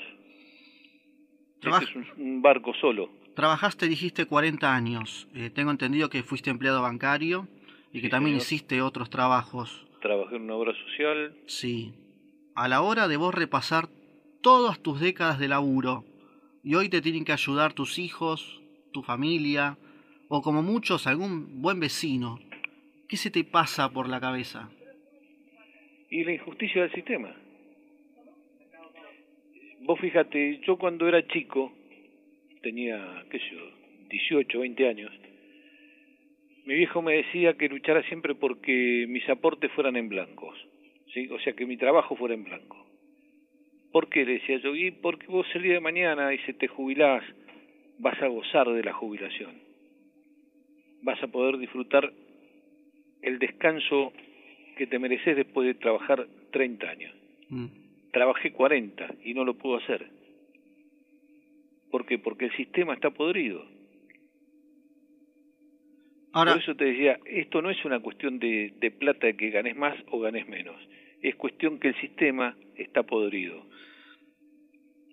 Este 1.62 1.84
es 1.84 2.16
un, 2.16 2.40
barco 2.40 2.72
solo. 2.80 3.10
Trabajaste, 3.34 3.86
dijiste, 3.86 4.26
40 4.26 4.74
años. 4.74 5.28
Eh, 5.34 5.50
tengo 5.50 5.70
entendido 5.70 6.08
que 6.08 6.22
fuiste 6.22 6.50
empleado 6.50 6.82
bancario 6.82 7.48
y 7.92 8.00
que 8.00 8.08
también 8.08 8.36
hiciste 8.36 8.80
otros 8.80 9.10
trabajos. 9.10 9.86
Trabajé 10.00 10.36
en 10.36 10.42
una 10.42 10.54
obra 10.54 10.72
social. 10.74 11.36
Sí. 11.46 11.94
A 12.54 12.68
la 12.68 12.80
hora 12.80 13.08
de 13.08 13.16
vos 13.16 13.34
repasar 13.34 13.88
todas 14.42 14.80
tus 14.80 15.00
décadas 15.00 15.38
de 15.38 15.48
laburo 15.48 16.04
y 16.62 16.74
hoy 16.74 16.88
te 16.88 17.00
tienen 17.00 17.24
que 17.24 17.32
ayudar 17.32 17.72
tus 17.72 17.98
hijos, 17.98 18.60
tu 18.92 19.02
familia 19.02 19.78
o 20.28 20.42
como 20.42 20.62
muchos 20.62 21.06
algún 21.06 21.62
buen 21.62 21.80
vecino 21.80 22.38
¿Qué 23.08 23.16
se 23.16 23.30
te 23.30 23.42
pasa 23.42 23.90
por 23.90 24.06
la 24.06 24.20
cabeza? 24.20 24.68
Y 26.10 26.24
la 26.24 26.32
injusticia 26.34 26.82
del 26.82 26.92
sistema. 26.92 27.34
Vos 29.80 29.98
fíjate, 29.98 30.60
yo 30.66 30.76
cuando 30.76 31.08
era 31.08 31.26
chico, 31.26 31.72
tenía, 32.60 33.24
qué 33.30 33.38
sé 33.38 33.50
yo, 33.50 33.70
18, 34.10 34.58
20 34.60 34.88
años, 34.88 35.10
mi 36.66 36.74
viejo 36.74 37.00
me 37.00 37.14
decía 37.14 37.54
que 37.54 37.70
luchara 37.70 38.02
siempre 38.02 38.34
porque 38.34 39.06
mis 39.08 39.26
aportes 39.30 39.72
fueran 39.72 39.96
en 39.96 40.10
blancos, 40.10 40.54
¿sí? 41.14 41.28
o 41.30 41.40
sea, 41.40 41.54
que 41.54 41.64
mi 41.64 41.78
trabajo 41.78 42.14
fuera 42.14 42.34
en 42.34 42.44
blanco. 42.44 42.87
¿Por 43.92 44.08
qué? 44.08 44.24
Le 44.24 44.34
decía 44.34 44.58
yo, 44.58 44.74
y 44.74 44.90
porque 44.90 45.26
vos 45.26 45.46
el 45.54 45.62
día 45.62 45.74
de 45.74 45.80
mañana, 45.80 46.32
y 46.34 46.38
si 46.38 46.52
te 46.52 46.68
jubilás, 46.68 47.24
vas 47.98 48.20
a 48.22 48.26
gozar 48.26 48.68
de 48.68 48.82
la 48.82 48.92
jubilación. 48.92 49.52
Vas 51.02 51.22
a 51.22 51.28
poder 51.28 51.58
disfrutar 51.58 52.12
el 53.22 53.38
descanso 53.38 54.12
que 54.76 54.86
te 54.86 54.98
mereces 54.98 55.36
después 55.36 55.66
de 55.66 55.74
trabajar 55.74 56.26
30 56.50 56.88
años. 56.88 57.14
Mm. 57.48 57.66
Trabajé 58.12 58.52
40 58.52 59.14
y 59.24 59.34
no 59.34 59.44
lo 59.44 59.54
puedo 59.54 59.76
hacer. 59.76 60.08
¿Por 61.90 62.06
qué? 62.06 62.18
Porque 62.18 62.46
el 62.46 62.56
sistema 62.56 62.94
está 62.94 63.10
podrido. 63.10 63.64
Ahora, 66.32 66.52
Por 66.52 66.62
eso 66.62 66.74
te 66.74 66.84
decía, 66.84 67.18
esto 67.24 67.62
no 67.62 67.70
es 67.70 67.82
una 67.84 68.00
cuestión 68.00 68.38
de, 68.38 68.74
de 68.78 68.90
plata 68.90 69.26
de 69.26 69.36
que 69.36 69.50
ganes 69.50 69.76
más 69.76 69.96
o 70.10 70.20
ganes 70.20 70.46
menos. 70.46 70.76
Es 71.22 71.34
cuestión 71.36 71.78
que 71.78 71.88
el 71.88 72.00
sistema 72.00 72.56
está 72.76 73.02
podrido. 73.02 73.66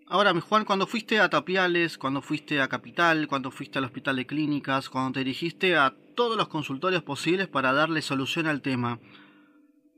Ahora, 0.07 0.39
Juan, 0.39 0.65
cuando 0.65 0.85
fuiste 0.85 1.19
a 1.19 1.29
Tapiales, 1.29 1.97
cuando 1.97 2.21
fuiste 2.21 2.61
a 2.61 2.67
Capital, 2.67 3.27
cuando 3.27 3.49
fuiste 3.49 3.79
al 3.79 3.85
Hospital 3.85 4.17
de 4.17 4.27
Clínicas, 4.27 4.87
cuando 4.87 5.13
te 5.13 5.19
dirigiste 5.19 5.75
a 5.75 5.95
todos 6.15 6.37
los 6.37 6.47
consultorios 6.47 7.01
posibles 7.01 7.47
para 7.47 7.73
darle 7.73 8.03
solución 8.03 8.45
al 8.45 8.61
tema, 8.61 8.99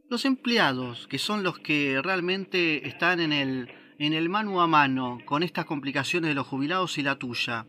los 0.09 0.23
empleados, 0.23 1.07
que 1.07 1.17
son 1.17 1.43
los 1.43 1.59
que 1.59 2.01
realmente 2.01 2.87
están 2.87 3.19
en 3.19 3.33
el, 3.33 3.69
en 3.99 4.13
el 4.13 4.29
mano 4.29 4.61
a 4.61 4.67
mano 4.67 5.19
con 5.25 5.43
estas 5.43 5.65
complicaciones 5.65 6.29
de 6.29 6.35
los 6.35 6.47
jubilados 6.47 6.97
y 6.97 7.03
la 7.03 7.19
tuya, 7.19 7.65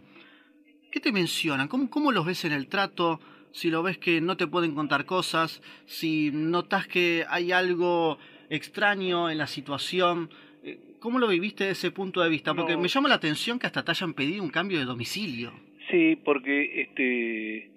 ¿qué 0.93 1.01
te 1.01 1.11
mencionan? 1.11 1.67
¿Cómo, 1.67 1.91
¿Cómo 1.91 2.13
los 2.13 2.25
ves 2.25 2.45
en 2.45 2.53
el 2.53 2.69
trato? 2.69 3.21
Si 3.59 3.71
lo 3.73 3.83
ves 3.83 3.99
que 3.99 4.21
no 4.21 4.37
te 4.37 4.47
pueden 4.47 4.73
contar 4.73 5.05
cosas, 5.05 5.61
si 5.85 6.31
notas 6.33 6.87
que 6.87 7.25
hay 7.29 7.51
algo 7.51 8.17
extraño 8.51 9.31
en 9.31 9.39
la 9.39 9.49
situación, 9.49 10.31
eh, 10.63 10.79
¿cómo 11.01 11.19
lo 11.19 11.27
viviste 11.27 11.65
desde 11.65 11.89
ese 11.89 11.91
punto 11.91 12.23
de 12.23 12.29
vista? 12.31 12.55
Porque 12.55 12.77
me 12.77 12.87
llama 12.87 13.09
la 13.09 13.17
atención 13.17 13.59
que 13.59 13.67
hasta 13.67 13.85
te 13.85 13.91
hayan 13.91 14.15
pedido 14.15 14.45
un 14.45 14.51
cambio 14.51 14.79
de 14.79 14.85
domicilio. 14.85 15.51
Sí, 15.91 16.17
porque 16.25 16.83
este, 16.83 17.69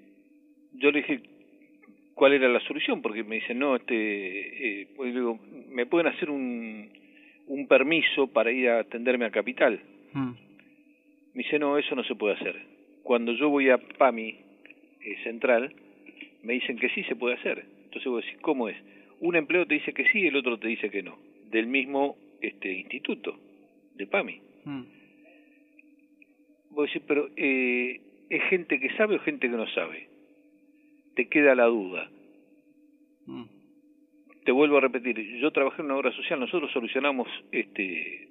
yo 0.73 0.91
le 0.91 0.99
dije 1.01 1.23
cuál 2.13 2.33
era 2.33 2.47
la 2.47 2.59
solución, 2.59 3.01
porque 3.01 3.23
me 3.23 3.37
dicen, 3.37 3.57
no, 3.57 3.75
este, 3.75 4.81
eh, 4.81 4.87
pues 4.95 5.15
digo, 5.15 5.39
me 5.67 5.87
pueden 5.87 6.13
hacer 6.13 6.29
un, 6.29 6.91
un 7.47 7.67
permiso 7.67 8.27
para 8.27 8.51
ir 8.51 8.69
a 8.69 8.81
atenderme 8.81 9.25
a 9.25 9.31
Capital. 9.31 9.81
Mm. 10.13 10.31
Me 11.33 11.43
dice, 11.43 11.57
no, 11.57 11.79
eso 11.79 11.95
no 11.95 12.03
se 12.03 12.13
puede 12.13 12.35
hacer. 12.35 12.67
Cuando 13.01 13.31
yo 13.31 13.49
voy 13.49 13.71
a 13.71 13.79
PAMI 13.79 14.50
eh, 15.03 15.17
Central, 15.23 15.73
me 16.43 16.53
dicen 16.53 16.77
que 16.77 16.89
sí 16.89 17.03
se 17.03 17.15
puede 17.15 17.35
hacer. 17.35 17.65
Entonces 17.85 18.05
vos 18.05 18.23
decís, 18.23 18.39
¿cómo 18.41 18.69
es? 18.69 18.77
Un 19.19 19.35
empleo 19.35 19.65
te 19.65 19.75
dice 19.75 19.93
que 19.93 20.07
sí, 20.09 20.25
el 20.25 20.35
otro 20.35 20.57
te 20.57 20.67
dice 20.67 20.89
que 20.89 21.03
no. 21.03 21.17
Del 21.49 21.67
mismo 21.67 22.17
este 22.41 22.71
instituto, 22.71 23.37
de 23.95 24.07
PAMI. 24.07 24.41
Mm. 24.65 24.81
Vos 26.71 26.87
decís, 26.87 27.03
pero 27.07 27.29
eh, 27.35 27.99
¿es 28.29 28.43
gente 28.43 28.79
que 28.79 28.89
sabe 28.95 29.15
o 29.15 29.19
gente 29.19 29.49
que 29.49 29.55
no 29.55 29.67
sabe? 29.67 30.07
Te 31.15 31.27
queda 31.27 31.53
la 31.53 31.65
duda. 31.65 32.09
Mm. 33.25 33.43
Te 34.45 34.51
vuelvo 34.51 34.77
a 34.77 34.81
repetir, 34.81 35.19
yo 35.39 35.51
trabajé 35.51 35.81
en 35.81 35.85
una 35.87 35.97
obra 35.97 36.11
social, 36.13 36.39
nosotros 36.39 36.71
solucionamos 36.71 37.27
este 37.51 38.29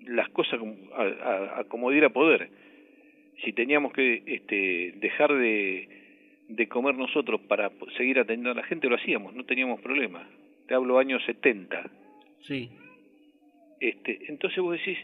las 0.00 0.28
cosas 0.30 0.58
a, 0.94 1.60
a, 1.60 1.64
como 1.64 1.90
diera 1.90 2.08
poder. 2.08 2.50
Si 3.44 3.52
teníamos 3.52 3.92
que 3.92 4.22
este, 4.26 4.94
dejar 4.96 5.32
de, 5.34 5.88
de 6.48 6.68
comer 6.68 6.94
nosotros 6.94 7.40
para 7.42 7.70
seguir 7.96 8.18
atendiendo 8.18 8.50
a 8.50 8.62
la 8.62 8.66
gente, 8.66 8.88
lo 8.88 8.96
hacíamos, 8.96 9.34
no 9.34 9.44
teníamos 9.44 9.80
problema. 9.80 10.28
Te 10.68 10.74
hablo 10.74 10.98
años 10.98 11.22
70. 11.26 11.90
Sí. 12.42 12.70
Este, 13.80 14.26
entonces 14.28 14.58
vos 14.60 14.78
decís, 14.78 14.98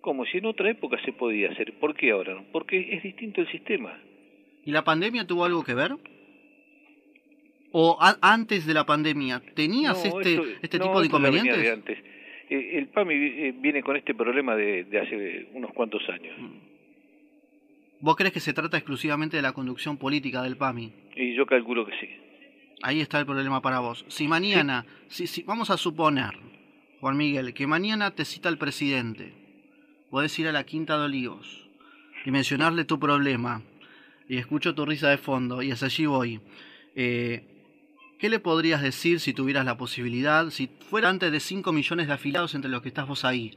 como 0.00 0.26
si 0.26 0.38
en 0.38 0.46
otra 0.46 0.70
época 0.70 0.98
se 1.04 1.12
podía 1.12 1.50
hacer, 1.50 1.74
¿por 1.78 1.94
qué 1.94 2.10
ahora 2.10 2.34
no? 2.34 2.44
Porque 2.52 2.94
es 2.94 3.02
distinto 3.02 3.40
el 3.40 3.50
sistema. 3.50 3.98
¿Y 4.64 4.70
la 4.70 4.84
pandemia 4.84 5.26
tuvo 5.26 5.44
algo 5.44 5.64
que 5.64 5.74
ver? 5.74 5.92
¿O 7.72 7.98
antes 8.20 8.66
de 8.66 8.74
la 8.74 8.84
pandemia 8.84 9.42
tenías 9.54 10.04
este, 10.04 10.40
este 10.62 10.78
tipo 10.78 11.00
de 11.00 11.06
inconvenientes? 11.06 11.72
antes 11.72 11.98
eh, 12.50 12.78
el 12.78 12.86
PAMI 12.88 13.14
eh, 13.14 13.54
viene 13.58 13.82
con 13.82 13.96
este 13.96 14.14
problema 14.14 14.56
de, 14.56 14.86
hace 15.00 15.48
unos 15.52 15.72
cuantos 15.72 16.02
años. 16.08 16.34
Mm. 16.38 16.67
¿Vos 18.00 18.16
crees 18.16 18.32
que 18.32 18.40
se 18.40 18.52
trata 18.52 18.76
exclusivamente 18.76 19.36
de 19.36 19.42
la 19.42 19.52
conducción 19.52 19.96
política 19.96 20.42
del 20.42 20.56
PAMI? 20.56 20.92
Y 21.16 21.34
yo 21.34 21.46
calculo 21.46 21.84
que 21.84 21.92
sí. 21.98 22.08
Ahí 22.82 23.00
está 23.00 23.18
el 23.18 23.26
problema 23.26 23.60
para 23.60 23.80
vos. 23.80 24.04
Si 24.08 24.28
mañana, 24.28 24.86
si, 25.08 25.26
si, 25.26 25.42
vamos 25.42 25.70
a 25.70 25.76
suponer, 25.76 26.38
Juan 27.00 27.16
Miguel, 27.16 27.54
que 27.54 27.66
mañana 27.66 28.12
te 28.12 28.24
cita 28.24 28.48
el 28.48 28.56
presidente, 28.56 29.32
podés 30.10 30.38
ir 30.38 30.46
a 30.46 30.52
la 30.52 30.64
Quinta 30.64 30.96
de 30.96 31.06
Olivos 31.06 31.68
y 32.24 32.30
mencionarle 32.30 32.84
tu 32.84 33.00
problema, 33.00 33.62
y 34.28 34.36
escucho 34.36 34.74
tu 34.74 34.86
risa 34.86 35.08
de 35.08 35.18
fondo, 35.18 35.62
y 35.62 35.72
hasta 35.72 35.86
allí 35.86 36.06
voy. 36.06 36.40
Eh, 36.94 37.44
¿Qué 38.18 38.28
le 38.28 38.38
podrías 38.38 38.82
decir 38.82 39.18
si 39.18 39.32
tuvieras 39.32 39.64
la 39.64 39.76
posibilidad, 39.76 40.50
si 40.50 40.68
fuera 40.88 41.08
antes 41.08 41.32
de 41.32 41.40
5 41.40 41.72
millones 41.72 42.06
de 42.06 42.12
afiliados 42.12 42.54
entre 42.54 42.70
los 42.70 42.82
que 42.82 42.88
estás 42.88 43.08
vos 43.08 43.24
ahí? 43.24 43.56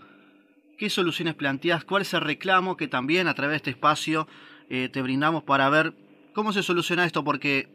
¿Qué 0.82 0.90
soluciones 0.90 1.36
planteas? 1.36 1.86
¿Cuál 1.86 2.02
es 2.02 2.12
el 2.16 2.22
reclamo 2.22 2.76
que 2.76 2.88
también 2.88 3.28
a 3.28 3.36
través 3.36 3.52
de 3.52 3.58
este 3.58 3.70
espacio 3.70 4.28
eh, 4.68 4.90
te 4.92 5.04
brindamos 5.04 5.44
para 5.44 5.70
ver 5.70 5.94
cómo 6.34 6.52
se 6.54 6.64
soluciona 6.64 7.06
esto? 7.06 7.24
Porque 7.24 7.68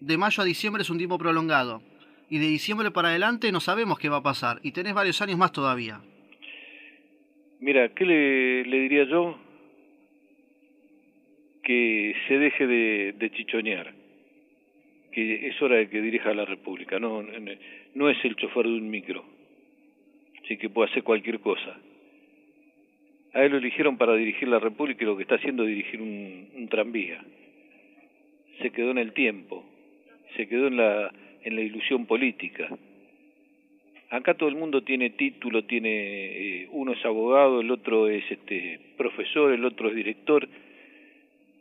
de 0.00 0.16
mayo 0.16 0.42
a 0.42 0.46
diciembre 0.46 0.80
es 0.80 0.88
un 0.88 0.96
tiempo 0.96 1.18
prolongado 1.18 1.82
y 2.30 2.38
de 2.38 2.46
diciembre 2.46 2.90
para 2.92 3.10
adelante 3.10 3.52
no 3.52 3.60
sabemos 3.60 3.98
qué 3.98 4.08
va 4.08 4.16
a 4.16 4.22
pasar 4.22 4.58
y 4.62 4.72
tenés 4.72 4.94
varios 4.94 5.20
años 5.20 5.36
más 5.36 5.52
todavía. 5.52 6.00
Mira, 7.60 7.90
¿qué 7.90 8.06
le, 8.06 8.80
diría 8.80 9.04
yo? 9.04 9.38
Que 11.62 12.14
se 12.26 12.38
deje 12.38 12.66
de, 12.66 13.14
de 13.18 13.30
chichonear 13.32 13.92
que 15.12 15.46
es 15.48 15.60
hora 15.60 15.76
de 15.76 15.90
que 15.90 16.00
dirija 16.00 16.32
la 16.32 16.46
República, 16.46 16.98
no, 16.98 17.22
no 17.94 18.08
es 18.08 18.24
el 18.24 18.34
chofer 18.36 18.64
de 18.64 18.72
un 18.72 18.88
micro, 18.88 19.26
así 20.42 20.56
que 20.56 20.70
puede 20.70 20.90
hacer 20.90 21.02
cualquier 21.02 21.40
cosa. 21.40 21.76
A 23.32 23.44
él 23.44 23.52
lo 23.52 23.58
eligieron 23.58 23.96
para 23.96 24.14
dirigir 24.14 24.48
la 24.48 24.58
República 24.58 25.04
y 25.04 25.06
lo 25.06 25.16
que 25.16 25.22
está 25.22 25.36
haciendo 25.36 25.62
es 25.62 25.68
dirigir 25.68 26.00
un, 26.02 26.68
tranvía. 26.68 27.22
Se 28.60 28.70
quedó 28.70 28.90
en 28.90 28.98
el 28.98 29.12
tiempo, 29.12 29.64
se 30.36 30.48
quedó 30.48 30.66
en 30.66 30.76
la, 30.76 31.12
en 31.42 31.54
la 31.54 31.62
ilusión 31.62 32.06
política. 32.06 32.68
Acá 34.10 34.34
todo 34.34 34.48
el 34.48 34.56
mundo 34.56 34.82
tiene 34.82 35.10
título, 35.10 35.64
tiene 35.64 36.62
eh, 36.62 36.68
uno 36.72 36.92
es 36.92 37.04
abogado, 37.04 37.60
el 37.60 37.70
otro 37.70 38.08
es 38.08 38.28
este 38.28 38.80
profesor, 38.96 39.52
el 39.52 39.64
otro 39.64 39.88
es 39.88 39.94
director. 39.94 40.48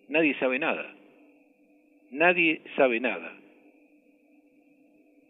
Nadie 0.08 0.36
sabe 0.40 0.58
nada. 0.58 0.92
Nadie 2.10 2.62
sabe 2.76 3.00
nada. 3.00 3.36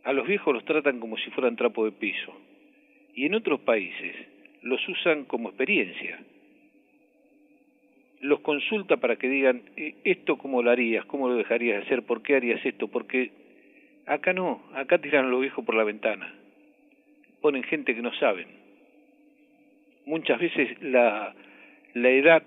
A 0.05 0.13
los 0.13 0.25
viejos 0.25 0.53
los 0.53 0.63
tratan 0.63 1.01
como 1.01 1.17
si 1.17 1.29
fueran 1.31 1.57
trapo 1.57 1.83
de 1.83 1.91
piso. 1.91 2.33
Y 3.13 3.25
en 3.25 3.35
otros 3.35 3.59
países 3.59 4.15
los 4.61 4.87
usan 4.87 5.25
como 5.25 5.49
experiencia. 5.49 6.19
Los 8.21 8.41
consulta 8.41 8.97
para 8.97 9.15
que 9.15 9.29
digan, 9.29 9.63
eh, 9.77 9.95
esto 10.03 10.37
cómo 10.37 10.61
lo 10.61 10.71
harías, 10.71 11.05
cómo 11.05 11.29
lo 11.29 11.35
dejarías 11.35 11.79
de 11.79 11.85
hacer, 11.85 12.03
por 12.03 12.21
qué 12.21 12.35
harías 12.35 12.65
esto, 12.65 12.87
porque 12.87 13.31
acá 14.05 14.33
no, 14.33 14.63
acá 14.73 14.97
tiran 14.97 15.25
a 15.25 15.29
los 15.29 15.41
viejos 15.41 15.63
por 15.63 15.75
la 15.75 15.83
ventana. 15.83 16.33
Ponen 17.41 17.63
gente 17.63 17.95
que 17.95 18.01
no 18.01 18.13
saben. 18.15 18.47
Muchas 20.05 20.39
veces 20.39 20.81
la, 20.81 21.33
la 21.93 22.09
edad 22.09 22.43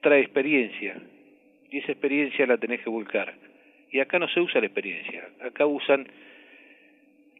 trae 0.00 0.20
experiencia 0.20 1.00
y 1.70 1.78
esa 1.78 1.92
experiencia 1.92 2.46
la 2.46 2.58
tenés 2.58 2.82
que 2.82 2.90
volcar. 2.90 3.34
Y 3.90 4.00
acá 4.00 4.18
no 4.18 4.28
se 4.28 4.40
usa 4.40 4.60
la 4.60 4.66
experiencia, 4.66 5.28
acá 5.40 5.66
usan 5.66 6.06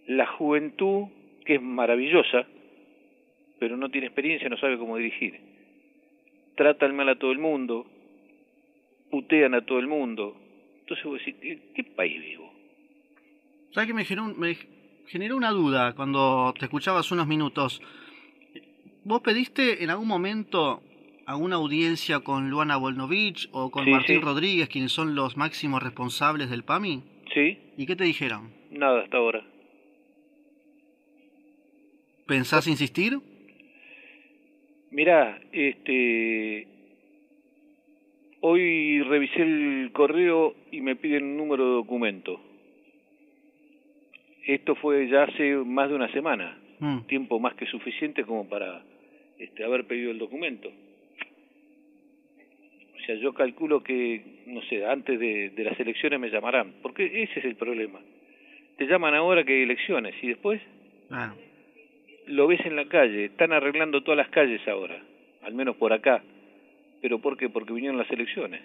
la 0.07 0.27
juventud, 0.27 1.09
que 1.45 1.57
es 1.57 1.63
maravillosa, 1.63 2.47
pero 3.59 3.77
no 3.77 3.91
tiene 3.91 4.09
experiencia, 4.09 4.49
no 4.49 4.57
sabe 4.57 4.79
cómo 4.79 4.97
dirigir. 4.97 5.41
Tratan 6.57 6.97
mal 6.97 7.09
a 7.09 7.19
todo 7.19 7.33
el 7.33 7.39
mundo, 7.39 7.87
putean 9.11 9.55
a 9.55 9.65
todo 9.65 9.79
el 9.79 9.87
mundo. 9.87 10.37
Entonces 10.81 11.05
vos 11.05 11.19
decís, 11.19 11.61
¿qué, 11.75 11.85
país 11.85 12.21
vivo? 12.21 12.53
¿Sabes 13.71 13.89
que 13.89 13.95
me 13.95 14.05
generó, 14.05 14.35
me 14.35 14.57
generó 15.07 15.37
una 15.37 15.51
duda 15.51 15.95
cuando 15.95 16.55
te 16.59 16.67
escuchabas 16.67 17.11
unos 17.11 17.27
minutos? 17.27 17.81
¿Vos 19.05 19.21
pediste 19.21 19.83
en 19.83 19.91
algún 19.91 20.09
momento 20.09 20.83
alguna 21.27 21.57
audiencia 21.57 22.21
con 22.21 22.51
Luana 22.51 22.77
Volnovich 22.77 23.49
o 23.53 23.71
con 23.71 23.91
Martín 23.91 24.21
Rodríguez, 24.23 24.69
quienes 24.69 24.93
son 24.93 25.15
los 25.15 25.37
máximos 25.37 25.83
responsables 25.83 26.51
del 26.51 26.65
PAMI? 26.65 27.03
Sí. 27.33 27.59
¿Y 27.77 27.87
qué 27.87 27.97
te 27.97 28.05
dijeron? 28.05 28.53
Nada 28.71 29.03
hasta 29.03 29.17
ahora. 29.17 29.45
¿Pensás 32.27 32.67
insistir? 32.67 33.19
Mirá, 34.91 35.41
este... 35.53 36.69
Hoy 38.41 39.03
revisé 39.03 39.41
el 39.41 39.91
correo 39.93 40.55
y 40.71 40.83
me 40.83 40.97
piden 40.97 41.25
un 41.25 41.37
número 41.39 41.65
de 41.65 41.75
documento. 41.77 42.41
Esto 44.47 44.75
fue 44.75 45.09
ya 45.09 45.23
hace 45.25 45.57
más 45.57 45.89
de 45.89 45.95
una 45.95 46.13
semana, 46.13 46.59
mm. 46.79 47.01
tiempo 47.07 47.41
más 47.41 47.55
que 47.55 47.65
suficiente 47.67 48.25
como 48.25 48.47
para 48.47 48.83
este, 49.39 49.65
haber 49.65 49.87
pedido 49.87 50.11
el 50.11 50.19
documento. 50.19 50.69
O 52.95 53.07
sea, 53.07 53.15
yo 53.17 53.33
calculo 53.33 53.83
que, 53.83 54.43
no 54.47 54.61
sé, 54.63 54.85
antes 54.85 55.19
de, 55.19 55.53
las 55.57 55.79
elecciones 55.81 56.21
me 56.21 56.31
llamarán, 56.31 56.75
porque 56.83 57.23
ese 57.23 57.39
es 57.39 57.45
el 57.47 57.57
problema. 57.57 58.01
Te 58.77 58.87
llaman 58.87 59.15
ahora 59.15 59.45
que 59.45 59.55
hay 59.55 59.63
elecciones 59.63 60.15
y 60.23 60.29
después 60.29 60.61
ah. 61.11 61.35
Lo 62.27 62.47
ves 62.47 62.61
en 62.65 62.77
la 62.77 62.87
calle, 62.87 63.27
están 63.27 63.53
arreglando 63.53 64.03
todas 64.03 64.19
las 64.19 64.29
calles 64.29 64.67
ahora, 64.69 64.99
al 65.43 65.55
menos 65.55 65.77
por 65.77 65.93
acá. 65.93 66.23
¿Pero 67.01 67.19
por 67.19 67.37
qué? 67.37 67.49
Porque 67.49 67.73
vinieron 67.73 67.99
las 67.99 68.11
elecciones, 68.11 68.63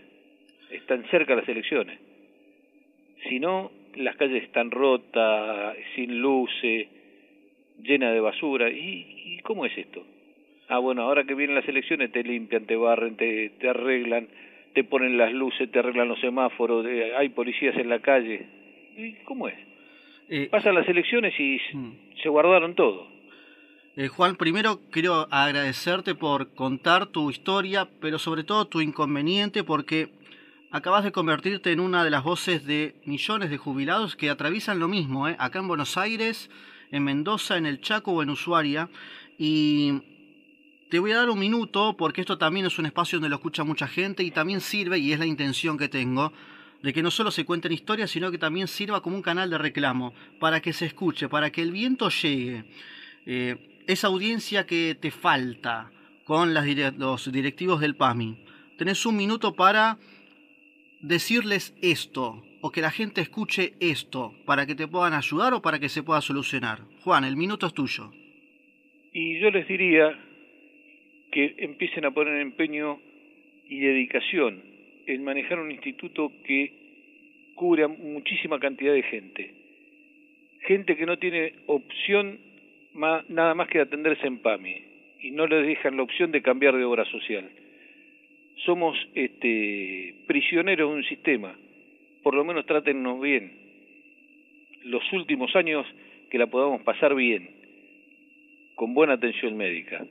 están 0.71 1.03
cerca 1.11 1.35
las 1.35 1.47
elecciones. 1.47 1.99
Si 3.27 3.39
no, 3.39 3.71
las 3.95 4.15
calles 4.15 4.43
están 4.43 4.71
rotas, 4.71 5.75
sin 5.95 6.21
luces, 6.21 6.87
llenas 7.83 8.13
de 8.13 8.21
basura. 8.21 8.69
¿Y, 8.69 9.35
¿Y 9.35 9.39
cómo 9.39 9.65
es 9.65 9.77
esto? 9.77 10.05
Ah, 10.69 10.79
bueno, 10.79 11.01
ahora 11.01 11.23
que 11.23 11.33
vienen 11.33 11.55
las 11.55 11.67
elecciones 11.67 12.11
te 12.11 12.23
limpian, 12.23 12.65
te 12.65 12.75
barren, 12.75 13.17
te, 13.17 13.49
te 13.59 13.69
arreglan, 13.69 14.27
te 14.73 14.83
ponen 14.83 15.17
las 15.17 15.33
luces, 15.33 15.69
te 15.71 15.79
arreglan 15.79 16.07
los 16.07 16.19
semáforos, 16.19 16.85
hay 17.17 17.29
policías 17.29 17.75
en 17.75 17.89
la 17.89 17.99
calle. 17.99 18.45
¿Y 18.95 19.13
cómo 19.25 19.47
es? 19.47 19.55
Eh, 20.29 20.47
Pasan 20.51 20.75
las 20.75 20.87
elecciones 20.87 21.37
y 21.39 21.59
mm. 21.73 21.91
se 22.21 22.29
guardaron 22.29 22.75
todo. 22.75 23.07
Eh, 24.01 24.07
Juan, 24.07 24.37
primero 24.37 24.79
quiero 24.91 25.27
agradecerte 25.29 26.15
por 26.15 26.53
contar 26.53 27.07
tu 27.07 27.29
historia, 27.29 27.89
pero 27.99 28.17
sobre 28.17 28.45
todo 28.45 28.65
tu 28.65 28.79
inconveniente, 28.79 29.65
porque 29.65 30.13
acabas 30.71 31.03
de 31.03 31.11
convertirte 31.11 31.73
en 31.73 31.81
una 31.81 32.05
de 32.05 32.09
las 32.09 32.23
voces 32.23 32.65
de 32.65 32.95
millones 33.03 33.49
de 33.49 33.57
jubilados 33.57 34.15
que 34.15 34.29
atraviesan 34.29 34.79
lo 34.79 34.87
mismo, 34.87 35.27
¿eh? 35.27 35.35
acá 35.37 35.59
en 35.59 35.67
Buenos 35.67 35.97
Aires, 35.97 36.49
en 36.91 37.03
Mendoza, 37.03 37.57
en 37.57 37.65
el 37.65 37.81
Chaco 37.81 38.13
o 38.13 38.23
en 38.23 38.29
Ushuaia. 38.29 38.89
Y 39.37 40.01
te 40.89 40.99
voy 40.99 41.11
a 41.11 41.17
dar 41.17 41.29
un 41.29 41.39
minuto, 41.39 41.97
porque 41.97 42.21
esto 42.21 42.37
también 42.37 42.67
es 42.67 42.79
un 42.79 42.85
espacio 42.85 43.17
donde 43.17 43.27
lo 43.27 43.35
escucha 43.35 43.65
mucha 43.65 43.89
gente 43.89 44.23
y 44.23 44.31
también 44.31 44.61
sirve, 44.61 44.97
y 44.97 45.11
es 45.11 45.19
la 45.19 45.25
intención 45.25 45.77
que 45.77 45.89
tengo, 45.89 46.31
de 46.81 46.93
que 46.93 47.03
no 47.03 47.11
solo 47.11 47.31
se 47.31 47.43
cuenten 47.43 47.73
historias, 47.73 48.09
sino 48.09 48.31
que 48.31 48.37
también 48.37 48.69
sirva 48.69 49.01
como 49.01 49.17
un 49.17 49.21
canal 49.21 49.49
de 49.49 49.57
reclamo, 49.57 50.13
para 50.39 50.61
que 50.61 50.71
se 50.71 50.85
escuche, 50.85 51.27
para 51.27 51.51
que 51.51 51.61
el 51.61 51.73
viento 51.73 52.07
llegue. 52.07 52.63
Eh, 53.25 53.68
esa 53.89 54.05
audiencia 54.05 54.67
que 54.67 54.93
te 54.93 55.09
falta 55.09 55.91
con 56.23 56.53
los 56.53 57.31
directivos 57.31 57.81
del 57.81 57.95
PAMI. 57.95 58.37
Tenés 58.77 59.03
un 59.07 59.17
minuto 59.17 59.55
para 59.55 59.97
decirles 61.01 61.75
esto, 61.81 62.43
o 62.61 62.69
que 62.69 62.81
la 62.81 62.91
gente 62.91 63.21
escuche 63.21 63.73
esto, 63.79 64.35
para 64.45 64.67
que 64.67 64.75
te 64.75 64.87
puedan 64.87 65.13
ayudar 65.13 65.55
o 65.55 65.63
para 65.63 65.79
que 65.79 65.89
se 65.89 66.03
pueda 66.03 66.21
solucionar. 66.21 66.81
Juan, 67.03 67.23
el 67.23 67.35
minuto 67.35 67.65
es 67.65 67.73
tuyo. 67.73 68.11
Y 69.11 69.39
yo 69.39 69.49
les 69.49 69.67
diría 69.67 70.15
que 71.31 71.55
empiecen 71.57 72.05
a 72.05 72.11
poner 72.11 72.41
empeño 72.41 72.99
y 73.67 73.79
dedicación 73.79 74.61
en 75.07 75.23
manejar 75.23 75.59
un 75.59 75.71
instituto 75.71 76.31
que 76.45 77.53
cubre 77.55 77.85
a 77.85 77.87
muchísima 77.87 78.59
cantidad 78.59 78.93
de 78.93 79.01
gente. 79.01 79.55
Gente 80.67 80.95
que 80.95 81.07
no 81.07 81.17
tiene 81.17 81.53
opción 81.65 82.48
nada 82.93 83.53
más 83.53 83.67
que 83.67 83.79
atenderse 83.79 84.27
en 84.27 84.39
PAMI 84.39 84.83
y 85.21 85.31
no 85.31 85.47
les 85.47 85.65
dejan 85.65 85.97
la 85.97 86.03
opción 86.03 86.31
de 86.31 86.41
cambiar 86.41 86.75
de 86.75 86.83
obra 86.83 87.05
social. 87.05 87.49
Somos 88.65 88.97
este, 89.15 90.15
prisioneros 90.27 90.89
de 90.89 90.95
un 90.95 91.03
sistema, 91.03 91.55
por 92.23 92.35
lo 92.35 92.43
menos 92.43 92.65
trátennos 92.65 93.21
bien. 93.21 93.51
Los 94.83 95.03
últimos 95.13 95.55
años 95.55 95.85
que 96.29 96.37
la 96.37 96.47
podamos 96.47 96.81
pasar 96.83 97.15
bien, 97.15 97.49
con 98.75 98.93
buena 98.93 99.13
atención 99.13 99.57
médica. 99.57 100.05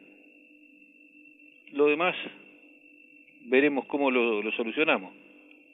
Lo 1.72 1.86
demás 1.86 2.16
veremos 3.46 3.86
cómo 3.86 4.10
lo 4.10 4.50
solucionamos, 4.52 5.14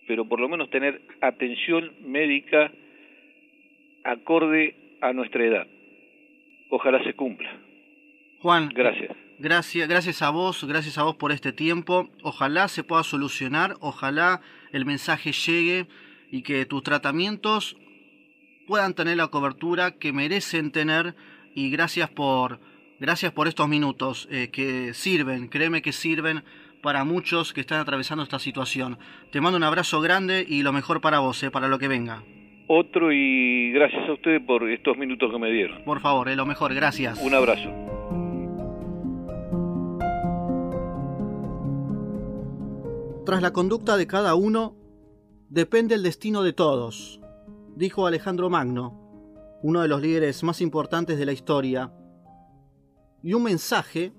pero 0.07 0.25
por 0.27 0.41
lo 0.41 0.49
menos 0.49 0.71
tener 0.71 1.01
atención 1.21 1.93
médica 2.05 2.71
acorde 4.05 4.75
a 5.01 5.13
nuestra 5.13 5.45
edad. 5.45 5.67
Ojalá 6.71 7.03
se 7.05 7.15
cumpla. 7.15 7.51
Juan, 8.41 8.69
gracias. 8.69 9.17
Gracias, 9.39 9.89
gracias 9.89 10.23
a 10.23 10.31
vos, 10.31 10.65
gracias 10.65 10.97
a 10.99 11.03
vos 11.03 11.17
por 11.17 11.33
este 11.33 11.53
tiempo. 11.53 12.09
Ojalá 12.23 12.69
se 12.69 12.85
pueda 12.85 13.03
solucionar, 13.03 13.77
ojalá 13.81 14.41
el 14.73 14.87
mensaje 14.87 15.33
llegue 15.33 15.87
y 16.31 16.43
que 16.43 16.67
tus 16.67 16.83
tratamientos 16.83 17.77
puedan 18.67 18.95
tener 18.95 19.17
la 19.17 19.29
cobertura 19.29 19.93
que 19.93 20.13
merecen 20.13 20.71
tener 20.71 21.15
y 21.55 21.71
gracias 21.71 22.11
por 22.11 22.61
gracias 23.01 23.33
por 23.33 23.49
estos 23.49 23.69
minutos 23.69 24.29
eh, 24.31 24.51
que 24.51 24.95
sirven, 24.95 25.49
créeme 25.49 25.83
que 25.83 25.93
sirven 25.93 26.45
para 26.83 27.05
muchos 27.05 27.53
que 27.53 27.63
están 27.63 27.81
atravesando 27.81 28.23
esta 28.23 28.39
situación. 28.39 28.99
Te 29.33 29.41
mando 29.41 29.57
un 29.57 29.65
abrazo 29.65 30.01
grande 30.01 30.45
y 30.47 30.63
lo 30.63 30.73
mejor 30.73 31.01
para 31.01 31.19
vos, 31.19 31.43
eh, 31.43 31.51
para 31.51 31.69
lo 31.69 31.79
que 31.79 31.89
venga. 31.89 32.23
Otro 32.67 33.13
y 33.13 33.73
gracias 33.73 34.09
a 34.09 34.13
ustedes 34.13 34.43
por 34.47 34.69
estos 34.71 34.97
minutos 34.97 35.31
que 35.31 35.39
me 35.39 35.51
dieron. 35.51 35.85
Por 35.85 36.01
favor, 36.01 36.29
eh, 36.29 36.37
lo 36.37 36.47
mejor, 36.47 36.75
gracias. 36.75 37.23
Un 37.23 37.35
abrazo. 37.35 37.71
Tras 43.27 43.43
la 43.43 43.53
conducta 43.53 43.97
de 43.97 44.07
cada 44.07 44.35
uno, 44.35 44.77
depende 45.49 45.95
el 45.95 46.03
destino 46.03 46.43
de 46.43 46.53
todos, 46.53 47.21
dijo 47.75 48.07
Alejandro 48.07 48.51
Magno, 48.51 49.59
uno 49.63 49.83
de 49.83 49.89
los 49.89 50.03
líderes 50.03 50.43
más 50.43 50.61
importantes 50.61 51.19
de 51.19 51.27
la 51.27 51.33
historia, 51.33 51.93
y 53.23 53.33
un 53.33 53.45
mensaje 53.45 54.13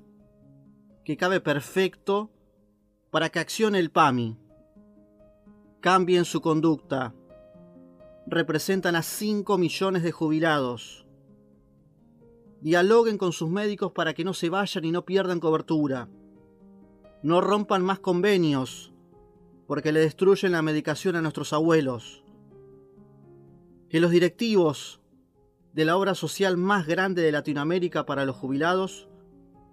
que 1.04 1.18
cabe 1.18 1.40
perfecto 1.40 2.32
para 3.12 3.30
que 3.30 3.40
accione 3.40 3.78
el 3.80 3.92
PAMI. 3.92 4.38
Cambien 5.82 6.26
su 6.26 6.42
conducta. 6.42 7.14
Representan 8.28 8.96
a 8.96 9.04
5 9.04 9.58
millones 9.58 10.04
de 10.04 10.12
jubilados. 10.12 11.06
Dialoguen 12.62 13.18
con 13.18 13.32
sus 13.32 13.50
médicos 13.50 13.92
para 13.92 14.14
que 14.14 14.24
no 14.24 14.34
se 14.34 14.50
vayan 14.50 14.86
y 14.86 14.92
no 14.92 15.06
pierdan 15.06 15.40
cobertura. 15.40 16.10
No 17.22 17.42
rompan 17.42 17.84
más 17.84 18.00
convenios 18.00 18.92
porque 19.68 19.92
le 19.92 20.00
destruyen 20.00 20.54
la 20.54 20.62
medicación 20.62 21.16
a 21.16 21.22
nuestros 21.22 21.54
abuelos. 21.54 22.24
Que 23.90 24.00
los 24.00 24.12
directivos 24.12 25.02
de 25.74 25.86
la 25.86 25.98
obra 25.98 26.16
social 26.16 26.58
más 26.58 26.88
grande 26.88 27.22
de 27.22 27.32
Latinoamérica 27.32 28.06
para 28.06 28.26
los 28.26 28.36
jubilados 28.36 29.08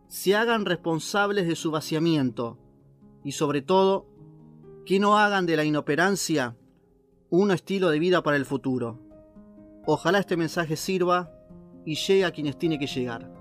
se 0.09 0.37
hagan 0.37 0.67
responsables 0.67 1.47
de 1.47 1.57
su 1.57 1.71
vaciamiento 1.71 2.59
y 3.25 3.33
sobre 3.33 3.63
todo 3.63 4.07
que 4.85 4.99
no 4.99 5.17
hagan 5.17 5.47
de 5.47 5.57
la 5.57 5.65
inoperancia 5.65 6.57
un 7.33 7.51
estilo 7.51 7.89
de 7.89 7.99
vida 7.99 8.23
para 8.23 8.37
el 8.37 8.45
futuro. 8.45 8.99
Ojalá 9.87 10.19
este 10.19 10.37
mensaje 10.37 10.77
sirva 10.77 11.33
y 11.87 11.95
llegue 11.95 12.27
a 12.27 12.31
quienes 12.31 12.59
tiene 12.59 12.79
que 12.79 12.87
llegar. 12.87 13.33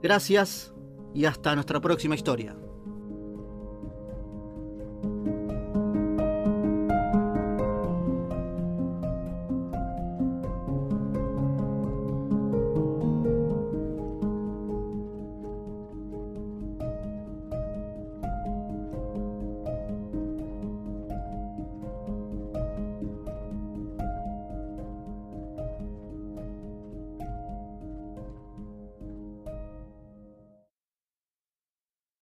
Gracias 0.00 0.72
y 1.12 1.24
hasta 1.24 1.56
nuestra 1.56 1.80
próxima 1.80 2.14
historia. 2.14 2.56